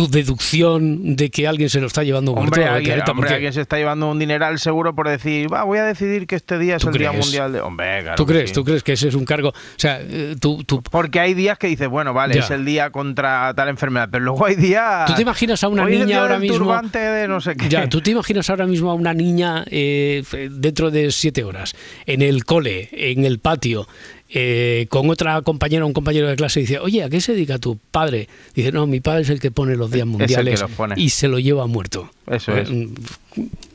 [0.00, 2.48] tu deducción de que alguien se lo está llevando muerto.
[2.54, 5.52] Hombre, a alguien, Clareta, hombre, porque- alguien se está llevando un dineral seguro por decir,
[5.52, 7.24] va, voy a decidir que este día es ¿Tú el Día crees?
[7.26, 7.60] Mundial de...
[7.60, 8.50] Hombre, claro ¿Tú crees?
[8.50, 8.54] sí.
[8.54, 9.48] ¿Tú crees que ese es un cargo?
[9.50, 12.40] O sea, eh, tú, tú, Porque hay días que dices, bueno, vale, Ya.
[12.40, 15.06] es el día contra tal enfermedad, pero luego hay días...
[15.06, 16.56] ¿Tú te imaginas a una Hoy niña día ahora mismo?
[16.58, 17.68] turbante de no sé qué.
[17.68, 21.74] Ya, ¿tú te imaginas ahora mismo a una niña eh, dentro de siete horas,
[22.06, 23.86] en el cole, en el patio,
[24.32, 27.32] eh, con otra compañera o un compañero de clase y dice, oye, ¿a qué se
[27.32, 28.28] dedica tu padre?
[28.54, 30.94] Dice, no, mi padre es el que pone los días mundiales pone.
[30.96, 32.10] y se lo lleva muerto.
[32.26, 32.70] Eso Eh, es.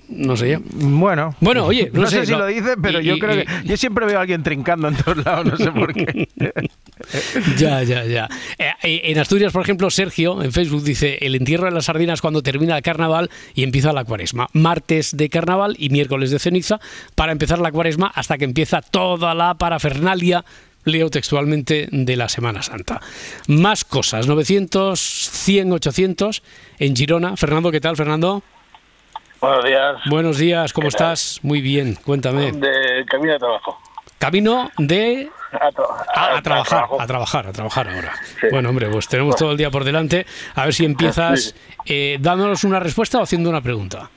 [0.08, 0.60] No sé yo.
[0.74, 2.39] Bueno, Bueno, oye, no, no, sé, si no.
[2.39, 4.88] lo dices, pero Y- yo y- creo y- que yo siempre veo a alguien trincando
[4.88, 6.28] en todos lados, no sé por qué.
[7.58, 8.30] Ya, ya, ya.
[8.58, 12.22] Eh, eh, en Asturias, por ejemplo, Sergio en Facebook dice el entierro de las sardinas
[12.22, 14.47] cuando termina el carnaval y empieza la cuaresma.
[14.53, 16.80] Martes de carnaval y miércoles de ceniza
[17.16, 20.45] para empezar la cuaresma hasta que empieza toda la parafernalia.
[20.86, 23.01] Leo textualmente de la Semana Santa.
[23.47, 26.43] Más cosas, 900, 100, 800
[26.80, 27.36] en Girona.
[27.38, 28.43] Fernando, ¿qué tal, Fernando?
[29.46, 29.96] Buenos días.
[30.08, 31.39] Buenos días, ¿cómo estás?
[31.43, 32.52] Muy bien, cuéntame.
[32.52, 33.80] De camino de trabajo.
[34.18, 35.86] Camino de A, tra-
[36.16, 38.14] a, a trabajar, a trabajar, a trabajar ahora.
[38.41, 38.48] Sí.
[38.50, 40.26] Bueno, hombre, pues tenemos todo el día por delante.
[40.56, 41.54] A ver si empiezas
[41.86, 44.10] eh, dándonos una respuesta o haciendo una pregunta.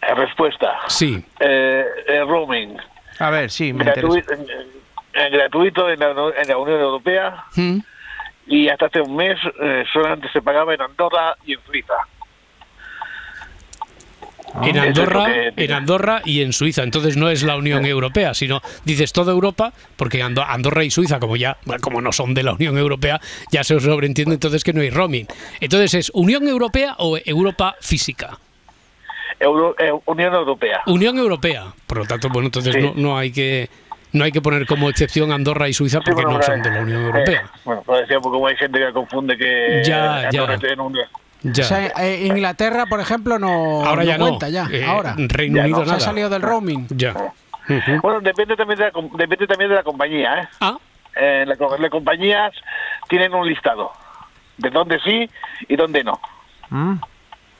[0.00, 0.78] Eh, Respuesta.
[0.86, 1.22] Sí.
[1.40, 2.78] Eh, eh, roaming.
[3.18, 4.08] A ver, sí, me interesa.
[4.08, 6.10] Gratuito, gratuito en la,
[6.40, 7.78] en la Unión Europea Mm.
[8.46, 11.94] y hasta hace un mes eh, solamente se pagaba en Andorra y en Suiza.
[14.62, 15.26] En es lo Andorra,
[15.56, 16.82] en Andorra y en Suiza.
[16.82, 21.18] Entonces no es la Unión Europea, sino dices toda Europa, porque Ando- Andorra y Suiza,
[21.18, 24.72] como ya, como no son de la Unión Europea, ya se os sobreentiende entonces que
[24.72, 25.26] no hay roaming.
[25.60, 28.38] Entonces es Unión Europea o Europa física.
[29.40, 30.80] Euro- eh, Unión Europea.
[30.86, 31.66] Unión Europea.
[31.86, 32.80] Por lo tanto, bueno, entonces Sí.
[32.80, 33.68] no, no hay que
[34.12, 36.80] no hay que poner como excepción Andorra y Suiza porque bueno, no son de la
[36.82, 37.50] Unión eh, Europea.
[37.64, 40.28] bueno, pues decía, porque como hay gente que confunde que Ya, ya.
[40.28, 41.08] Andorra esté en Unión.
[41.44, 41.62] Ya.
[41.64, 44.26] O sea, eh, Inglaterra, por ejemplo, no, Ahora ya no.
[44.28, 44.66] cuenta ya.
[44.72, 45.14] Eh, ahora.
[45.16, 45.84] Reino Ya Unido no.
[45.84, 46.00] Se ha nada.
[46.04, 46.86] salido del roaming.
[46.90, 47.14] Ya.
[48.02, 50.48] Bueno, depende también de la, com- depende también de la compañía, ¿eh?
[50.60, 50.76] Ah,
[51.16, 52.52] Eh, la las compañías
[53.08, 53.92] tienen un listado
[54.58, 55.30] de dónde sí
[55.68, 56.18] y dónde no.
[56.70, 56.94] Mm,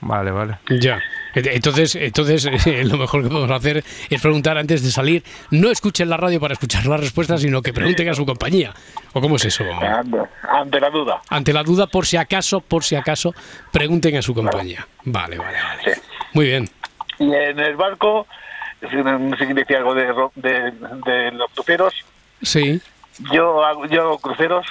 [0.01, 0.59] Vale, vale.
[0.81, 1.01] ya.
[1.35, 5.23] Entonces, entonces eh, lo mejor que podemos hacer es preguntar antes de salir.
[5.51, 8.73] No escuchen la radio para escuchar las respuestas, sino que pregunten a su compañía.
[9.13, 9.65] ¿O cómo es eso?
[10.49, 11.21] Ante, la duda.
[11.29, 13.35] Ante la duda, por si acaso, por si acaso,
[13.73, 14.87] pregunten a su compañía.
[15.05, 15.99] Vale, vale, vale.
[16.33, 16.69] Muy bien.
[17.19, 18.27] Y en el barco,
[18.91, 18.97] si
[19.55, 20.07] decía algo de,
[20.37, 20.71] de,
[21.07, 21.95] de los cruceros,
[22.43, 22.81] Sí.
[23.33, 24.67] yo yo hago cruceros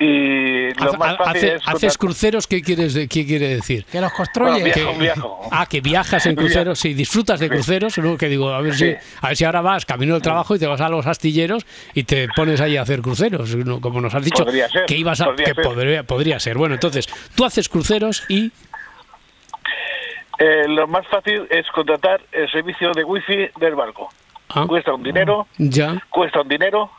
[0.00, 1.62] y lo más fácil hace- es...
[1.66, 2.46] ¿Haces cruceros?
[2.46, 3.84] ¿Qué, quieres, de- ¿Qué quiere decir?
[3.86, 4.50] Que los construye.
[4.60, 5.40] Bueno, viajo, Que- viajo.
[5.50, 8.16] Ah, que viajas en cruceros, sí, disfrutas de cruceros, ¿no?
[8.16, 10.66] Que digo, a ver si, a ver si ahora vas camino del trabajo y te
[10.66, 13.80] vas a los astilleros y te pones ahí a hacer cruceros, ¿no?
[13.80, 15.64] como nos has dicho Podría ser, que ibas a, podría que ser.
[15.64, 16.56] podría, podría ser.
[16.58, 18.52] Bueno, entonces, tú haces cruceros y
[20.40, 24.08] Eh, lo más fácil es contratar el servicio de wifi del barco.
[24.50, 24.64] Ah.
[24.68, 26.90] Cuesta un dinero, ya, cuesta un dinero,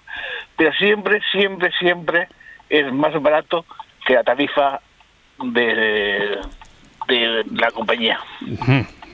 [0.57, 2.27] pero siempre, siempre, siempre
[2.69, 3.65] es más barato
[4.05, 4.79] que la tarifa
[5.43, 6.37] de,
[7.07, 8.19] de la compañía.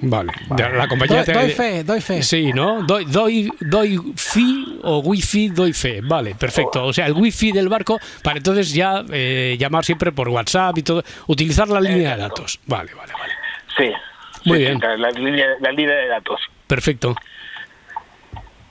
[0.01, 0.33] Vale.
[0.57, 2.21] La compañía Doy, te- doy fe, doy fe.
[2.21, 2.83] Sí, ¿no?
[2.83, 6.01] Doy, doy, doy fee o wifi, doy fe.
[6.03, 6.85] Vale, perfecto.
[6.85, 10.83] O sea, el wifi del barco para entonces ya eh, llamar siempre por WhatsApp y
[10.83, 11.03] todo.
[11.27, 12.59] Utilizar la línea de datos.
[12.67, 13.33] Vale, vale, vale.
[13.77, 13.91] Sí.
[14.49, 14.79] Muy Sí, bien.
[14.97, 16.39] La línea, la línea de datos.
[16.67, 17.15] Perfecto.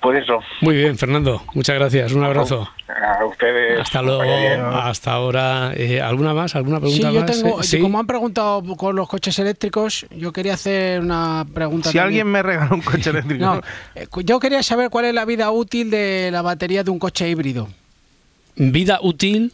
[0.05, 0.39] Pues eso.
[0.61, 1.43] Muy bien, Fernando.
[1.55, 2.13] Muchas gracias.
[2.13, 2.69] Un abrazo.
[2.87, 3.81] A ustedes.
[3.81, 4.23] Hasta luego.
[4.77, 5.73] Hasta ahora.
[5.75, 6.55] Eh, ¿Alguna más?
[6.55, 7.31] ¿Alguna Sí, pregunta yo más?
[7.41, 7.81] tengo, Eh, sí.
[7.81, 11.91] como han preguntado con los coches eléctricos, yo quería hacer una pregunta.
[11.91, 13.43] Si alguien me regala un coche eléctrico.
[13.45, 13.61] No,
[13.95, 17.27] eh, yo quería saber cuál es la vida útil de la batería de un coche
[17.27, 17.69] híbrido.
[18.57, 19.53] Vida útil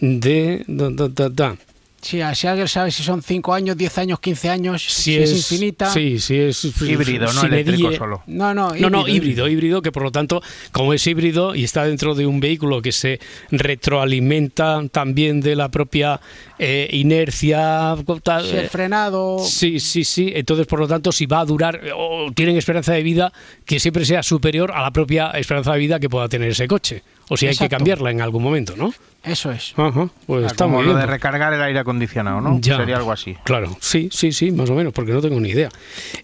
[0.00, 0.64] de.
[0.66, 1.56] da, da, da,
[2.00, 5.30] Si, si alguien sabe si son 5 años, 10 años, 15 años, si, Si es,
[5.30, 5.92] es, infinita.
[5.92, 8.22] Sí, sí es Híbrido, no si eléctrico die- solo.
[8.28, 10.40] No, no, No, no, híbrido, híbrido, que por lo tanto,
[10.70, 13.18] como es híbrido y está dentro de un vehículo que se
[13.50, 16.20] retroalimenta también de la propia
[16.58, 19.38] eh, inercia, tal, Si es eh, frenado.
[19.44, 20.32] Sí, sí, sí.
[20.34, 23.32] Entonces, por lo tanto, si va a durar o tienen esperanza de vida
[23.68, 27.02] que siempre sea superior a la propia esperanza de vida que pueda tener ese coche.
[27.28, 28.94] O si hay que cambiarla en algún momento, ¿no?
[29.22, 29.74] Eso es.
[29.76, 32.58] Ajá, pues Ah, está como muy lo de recargar el aire acondicionado, ¿no?
[32.60, 32.76] Ya.
[32.76, 33.36] Sería algo así.
[33.44, 35.68] Claro, sí, sí, sí, más o menos, porque no tengo ni idea.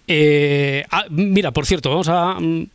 [0.06, 2.66] Eh, ah, mira, por cierto, vamos a mm,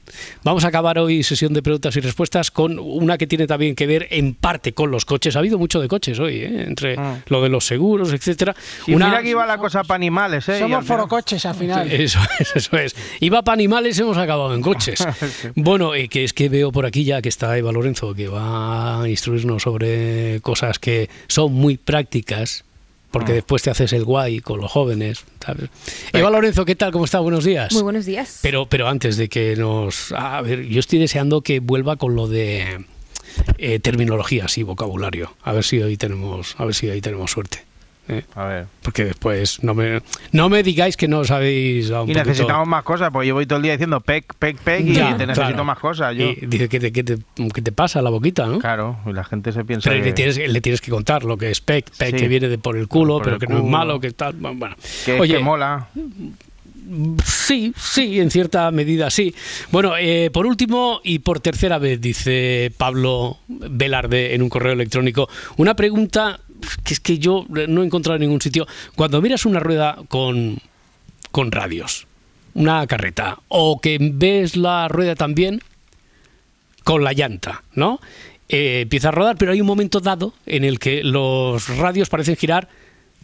[0.43, 3.87] vamos a acabar hoy sesión de preguntas y respuestas con una que tiene también que
[3.87, 5.35] ver en parte con los coches.
[5.35, 6.65] Ha habido mucho de coches hoy, ¿eh?
[6.67, 6.97] entre
[7.27, 8.55] lo de los seguros, etcétera.
[8.85, 10.59] Y mira que iba la cosa para animales, ¿eh?
[10.59, 11.91] Somos forocoches al final.
[11.99, 12.95] Eso es, eso es.
[13.19, 15.05] Iba para animales, hemos acabado en coches.
[15.55, 19.01] Bueno, eh, que es que veo por aquí ya que está Eva Lorenzo, que va
[19.01, 22.63] a instruirnos sobre cosas que son muy prácticas,
[23.11, 25.25] porque después te haces el guay con los jóvenes.
[25.43, 25.69] ¿sabes?
[26.13, 26.91] Eva Lorenzo, ¿qué tal?
[26.91, 27.19] ¿Cómo está?
[27.19, 27.73] Buenos días.
[27.73, 28.39] Muy buenos días.
[28.41, 30.11] Pero, pero antes de que nos...
[30.11, 32.85] A ver, yo estoy deseando que vuelva con lo de
[33.57, 35.35] eh, terminologías y vocabulario.
[35.43, 37.68] A ver si hoy tenemos, a ver si hoy tenemos suerte.
[38.09, 38.23] ¿Eh?
[38.35, 38.65] A ver.
[38.81, 40.01] Porque después no me,
[40.31, 43.35] no me digáis que no sabéis a un Y poquito- necesitamos más cosas, porque yo
[43.35, 45.63] voy todo el día diciendo pec, pec, pec y te necesito claro.
[45.65, 46.15] más cosas.
[46.15, 46.25] Yo.
[46.31, 47.17] Y dice que te, que, te,
[47.53, 48.59] que te pasa la boquita, ¿no?
[48.59, 51.37] Claro, y la gente se piensa Pero que, le tienes, le tienes que contar lo
[51.37, 52.15] que es PEC, PEC Sí.
[52.17, 54.33] que viene de por el culo, Por pero el que no es malo, que tal.
[54.33, 55.87] Bueno, que oye, que mola.
[57.23, 59.33] sí, sí, en cierta medida sí.
[59.71, 65.29] Bueno, eh, por último y por tercera vez, dice Pablo Velarde en un correo electrónico,
[65.57, 66.39] una pregunta
[66.83, 68.67] que es que yo no he encontrado en ningún sitio.
[68.95, 70.59] Cuando miras una rueda con,
[71.31, 72.07] con radios,
[72.53, 75.61] una carreta, o que ves la rueda también
[76.83, 77.99] con la llanta, ¿no?
[78.47, 82.35] Eh, empieza a rodar, pero hay un momento dado en el que los radios parecen
[82.35, 82.67] girar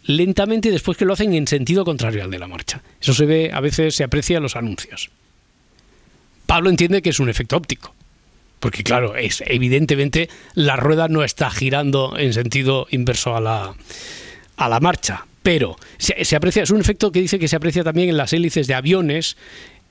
[0.04, 2.80] lentamente después que lo hacen en sentido contrario al de la marcha.
[3.00, 5.10] Eso se ve, a veces se aprecia en los anuncios.
[6.46, 7.95] Pablo entiende que es un efecto óptico.
[8.60, 13.74] Porque claro, es evidentemente la rueda no está girando en sentido inverso a la,
[14.56, 15.26] a la marcha.
[15.42, 18.32] Pero se, se aprecia, es un efecto que dice que se aprecia también en las
[18.32, 19.36] hélices de aviones,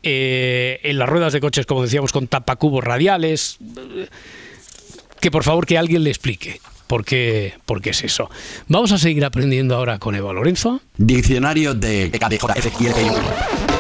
[0.03, 3.57] eh, en las ruedas de coches, como decíamos, con tapacubos radiales.
[5.19, 8.29] Que por favor que alguien le explique por qué, por qué es eso.
[8.67, 10.81] Vamos a seguir aprendiendo ahora con Eva Lorenzo.
[10.97, 12.11] Diccionario de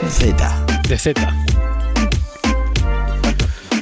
[0.09, 0.65] Z.
[0.87, 1.45] De Z.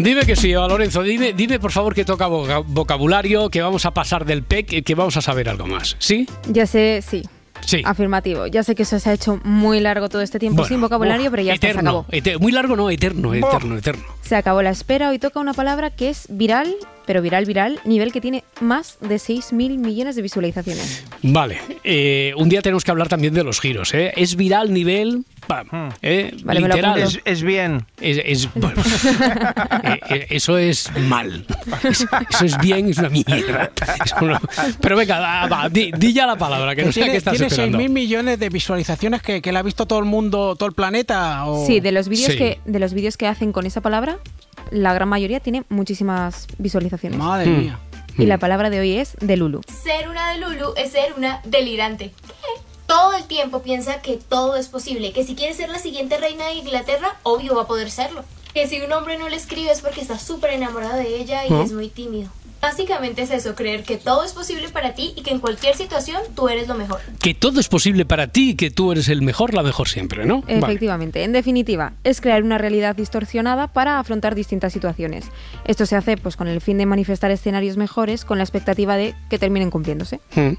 [0.03, 1.01] Dime que sí, Eva Lorenzo.
[1.03, 4.95] Dime, dime por favor que toca voca- vocabulario, que vamos a pasar del PEC, que
[4.95, 5.95] vamos a saber algo más.
[5.99, 6.27] ¿Sí?
[6.47, 7.23] Ya sé, sí.
[7.65, 7.81] Sí.
[7.85, 8.45] Afirmativo.
[8.47, 11.27] Ya sé que eso se ha hecho muy largo todo este tiempo Bueno, sin vocabulario,
[11.27, 12.05] uf, pero ya está, se acabó.
[12.41, 14.03] muy largo no, eterno, eterno, eterno.
[14.21, 15.09] Se acabó la espera.
[15.09, 16.75] Hoy toca una palabra que es viral,
[17.05, 21.05] pero viral, viral, nivel que tiene más de 6.000 millones de visualizaciones.
[21.21, 23.93] Vale, eh, un día tenemos que hablar también de los giros.
[23.93, 24.11] ¿eh?
[24.17, 26.31] Es viral nivel, pam, ¿eh?
[26.43, 26.99] Vale, me lo literal.
[26.99, 27.85] Es, es bien.
[28.01, 28.81] Es, es- bueno,
[29.83, 31.45] eh, eh, eso es mal.
[31.83, 33.71] Es- eso es bien, es una mierda.
[34.21, 34.39] No-
[34.81, 37.47] pero venga, va, va, di, di ya la palabra, que no sé qué estás tiene
[37.47, 37.79] esperando.
[37.79, 41.45] 6.000 millones de visualizaciones que, que la ha visto todo el mundo, todo el planeta.
[41.45, 41.65] O...
[41.65, 42.37] Sí, de los vídeos Sí.
[42.37, 44.17] que de los vídeos que hacen con esa palabra,
[44.71, 47.19] la gran mayoría tiene muchísimas visualizaciones.
[47.19, 47.59] Madre Hmm.
[47.59, 47.79] mía.
[48.15, 49.61] Y la palabra de hoy es de Lulu.
[49.67, 52.11] Ser una de Lulu es ser una delirante.
[52.85, 56.47] Todo el tiempo piensa que todo es posible, que si quiere ser la siguiente reina
[56.47, 58.23] de Inglaterra, obvio va a poder serlo.
[58.53, 61.49] Que si un hombre no le escribe es porque está súper enamorado de ella y
[61.49, 61.63] ¿No?
[61.63, 62.29] es muy tímido.
[62.63, 66.21] Básicamente es eso, creer que todo es posible para ti y que en cualquier situación
[66.33, 67.01] tú eres lo mejor.
[67.19, 70.23] Que todo es posible para ti y que tú eres el mejor, la mejor siempre,
[70.25, 70.43] ¿no?
[70.43, 70.59] Vale.
[70.59, 75.25] Efectivamente, en definitiva, es crear una realidad distorsionada para afrontar distintas situaciones.
[75.65, 79.13] Esto se hace pues con el fin de manifestar escenarios mejores con la expectativa de
[79.29, 80.21] que terminen cumpliéndose.
[80.35, 80.53] Mm,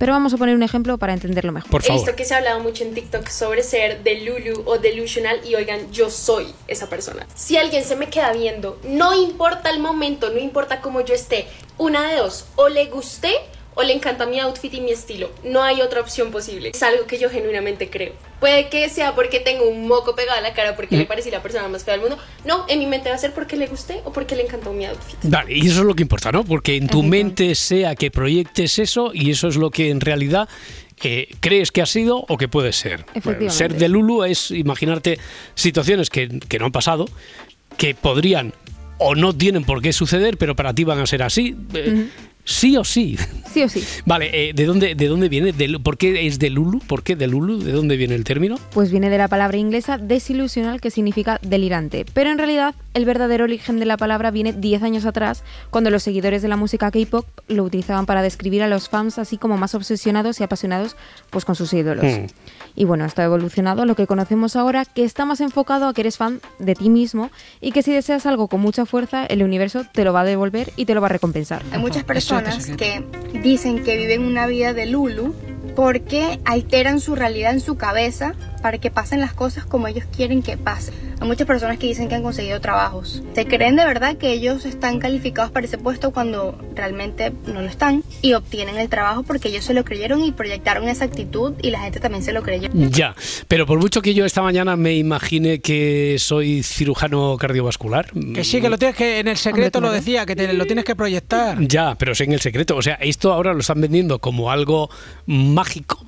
[0.00, 1.70] Pero vamos a poner un ejemplo para entenderlo mejor.
[1.70, 5.46] Por He visto que se ha hablado mucho en TikTok sobre ser delulu o delusional
[5.46, 7.26] y oigan, yo soy esa persona.
[7.34, 11.48] Si alguien se me queda viendo, no importa el momento, no importa cómo yo esté,
[11.76, 13.34] una de dos, o le gusté
[13.80, 15.30] o le encanta mi outfit y mi estilo.
[15.42, 16.70] No hay otra opción posible.
[16.74, 18.12] Es algo que yo genuinamente creo.
[18.38, 21.42] Puede que sea porque tengo un moco pegado a la cara porque le parecí la
[21.42, 22.18] persona más fea del mundo.
[22.44, 24.84] No, en mi mente va a ser porque le gusté o porque le encantó mi
[24.84, 25.18] outfit.
[25.22, 26.44] Vale, y eso es lo que importa, ¿no?
[26.44, 30.46] Porque en tu mente sea que proyectes eso y eso es lo que en realidad
[31.02, 33.06] eh, crees que ha sido o que puede ser.
[33.24, 35.18] Bueno, ser de Lulu es imaginarte
[35.54, 37.06] situaciones que, que no han pasado,
[37.78, 38.52] que podrían
[39.02, 41.56] o no tienen por qué suceder, pero para ti van a ser así.
[41.72, 42.08] Eh,
[42.50, 43.16] Sí o sí.
[43.52, 43.84] Sí o sí.
[44.06, 45.52] Vale, eh, ¿de, dónde, ¿de dónde viene?
[45.52, 46.80] ¿De- ¿Por qué es de Lulu?
[46.80, 47.60] ¿Por qué de Lulu?
[47.62, 48.58] ¿De dónde viene el término?
[48.72, 52.04] Pues viene de la palabra inglesa desilusional que significa delirante.
[52.12, 56.02] Pero en realidad el verdadero origen de la palabra viene 10 años atrás, cuando los
[56.02, 59.76] seguidores de la música K-pop lo utilizaban para describir a los fans así como más
[59.76, 60.96] obsesionados y apasionados
[61.30, 62.04] pues con sus ídolos.
[62.04, 62.26] Mm.
[62.74, 66.00] Y bueno, esto ha evolucionado lo que conocemos ahora, que está más enfocado a que
[66.00, 67.30] eres fan de ti mismo
[67.60, 70.72] y que si deseas algo con mucha fuerza, el universo te lo va a devolver
[70.76, 71.62] y te lo va a recompensar.
[71.72, 72.39] Hay muchas personas
[72.76, 73.04] que
[73.42, 75.34] dicen que viven una vida de Lulu
[75.76, 80.42] porque alteran su realidad en su cabeza para que pasen las cosas como ellos quieren
[80.42, 80.94] que pasen.
[81.20, 83.22] Hay muchas personas que dicen que han conseguido trabajos.
[83.34, 87.68] Se creen de verdad que ellos están calificados para ese puesto cuando realmente no lo
[87.68, 91.70] están y obtienen el trabajo porque ellos se lo creyeron y proyectaron esa actitud y
[91.70, 92.70] la gente también se lo creyó.
[92.72, 93.14] Ya,
[93.48, 98.10] pero por mucho que yo esta mañana me imagine que soy cirujano cardiovascular.
[98.34, 100.66] Que sí, que lo tienes que, en el secreto Hombre, lo decía, que te lo
[100.66, 101.60] tienes que proyectar.
[101.60, 102.76] Ya, pero sé en el secreto.
[102.76, 104.90] O sea, esto ahora lo están vendiendo como algo
[105.26, 106.04] mágico,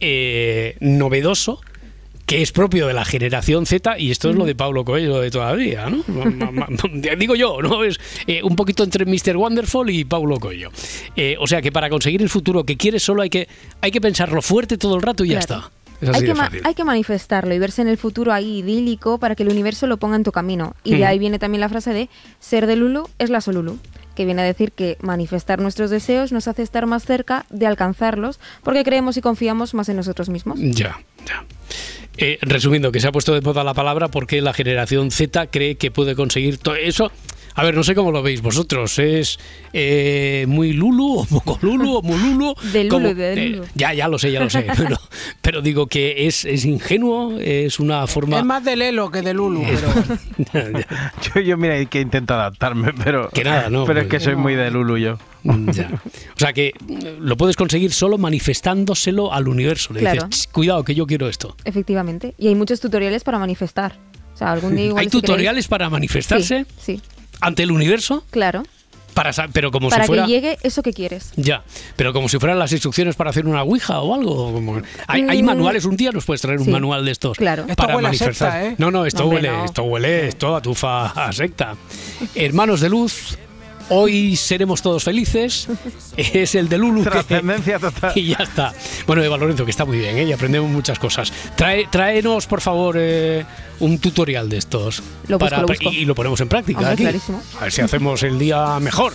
[0.00, 1.60] eh, novedoso,
[2.26, 5.30] que es propio de la generación Z, y esto es lo de Pablo Coelho de
[5.30, 6.04] todavía, ¿no?
[7.18, 7.84] Digo yo, ¿no?
[7.84, 9.36] Es eh, un poquito entre Mr.
[9.36, 10.70] Wonderful y Pablo Coelho.
[11.14, 13.48] Eh, o sea que para conseguir el futuro que quieres solo hay que,
[13.80, 15.70] hay que pensarlo fuerte todo el rato y ya está.
[16.02, 19.86] Hay que, hay manifestarlo y verse en el futuro ahí idílico para que el universo
[19.86, 20.74] lo ponga en tu camino.
[20.84, 23.78] Y de ahí viene también la frase de ser de Lulu es la Solulu,
[24.14, 28.40] que viene a decir que manifestar nuestros deseos nos hace estar más cerca de alcanzarlos
[28.62, 30.58] porque creemos y confiamos más en nosotros mismos.
[30.60, 31.44] Ya, ya.
[32.18, 35.76] Eh, resumiendo, que se ha puesto de moda la palabra porque la generación Z cree
[35.76, 37.12] que puede conseguir todo eso.
[37.58, 38.98] A ver, no sé cómo lo veis vosotros.
[38.98, 39.38] ¿Es
[39.72, 42.54] eh, muy Lulu o poco Lulu o muy Lulu?
[42.72, 43.64] De Lulu, Como- de eh, Lulu.
[43.74, 44.66] ya, ya lo sé, ya lo sé.
[44.76, 44.96] Pero,
[45.40, 48.38] pero digo que es, es ingenuo, es una forma...
[48.38, 49.62] Es más de Lelo que de Lulu,
[50.52, 50.70] pero
[51.34, 53.28] Yo, yo mira, que intento adaptarme, pero.
[53.30, 55.18] Que nada, no, Pero es pues- que soy muy de Lulu yo.
[55.72, 55.90] Ya.
[56.34, 59.92] O sea que eh, lo puedes conseguir solo manifestándoselo al universo.
[59.94, 60.26] Le Claro.
[60.26, 61.56] dices, "Ch, cuidado que yo quiero esto.
[61.64, 62.34] Efectivamente.
[62.38, 63.96] Y hay muchos tutoriales para manifestar.
[64.34, 67.02] O sea, algún día igual ¿Hay si queréis- tutoriales para manifestarse Sí, sí,
[67.40, 68.24] ante el universo?
[68.30, 68.62] claro.
[69.14, 70.26] Para, pero como para si fuera...
[70.26, 71.32] que llegue eso que quieres.
[71.36, 71.64] Ya,
[71.96, 74.52] pero como si fueran las instrucciones para hacer una ouija o algo.
[74.52, 75.46] como- ¿Hay, hay Mm.
[75.46, 75.86] manuales?
[75.86, 77.38] Un día nos puedes traer un manual de estos.
[77.38, 77.62] Claro.
[77.66, 78.52] Esto Para a manifestar.
[78.52, 78.74] secta, ¿eh?
[78.76, 79.64] No, no, esto Hombre, huele, no.
[79.64, 81.76] esto huele, esto a tufa a secta.
[82.34, 83.38] Hermanos de luz,
[83.90, 85.68] hoy seremos todos felices.
[86.16, 87.02] Es el de Lulu.
[87.02, 88.12] Trascendencia total.
[88.16, 88.72] Y ya está.
[89.06, 90.24] Bueno, Eva Lorenzo, que está muy bien, ¿eh?
[90.24, 91.32] y aprendemos muchas cosas.
[91.56, 93.44] Trae, tráenos, por favor, eh,
[93.80, 95.02] un tutorial de estos.
[95.28, 95.92] Lo busco, lo busco.
[95.92, 97.02] Y, y lo ponemos en práctica Hombre, aquí.
[97.02, 97.42] clarísimo.
[97.60, 99.12] A ver si hacemos el día mejor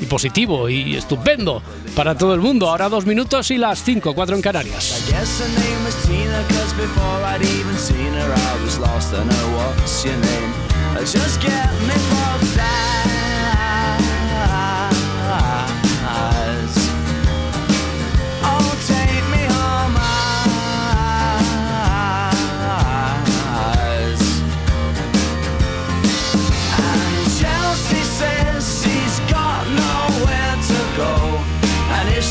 [0.00, 1.62] y positivo y estupendo
[1.94, 2.68] para todo el mundo.
[2.68, 5.04] Ahora dos minutos y las cinco, cuatro en Canarias.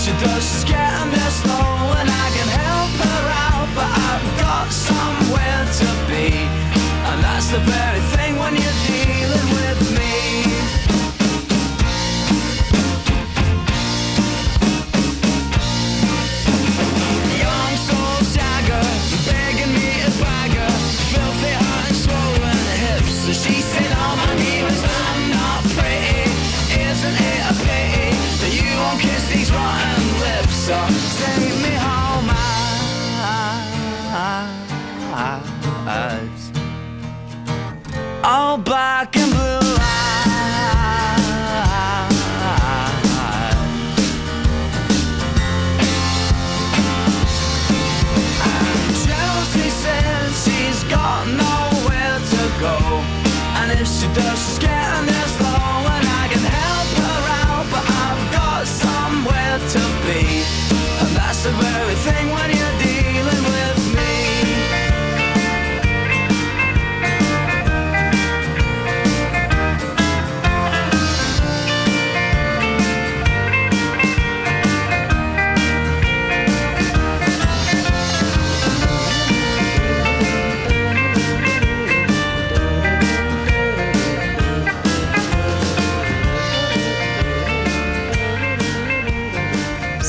[0.04, 0.83] She does, she's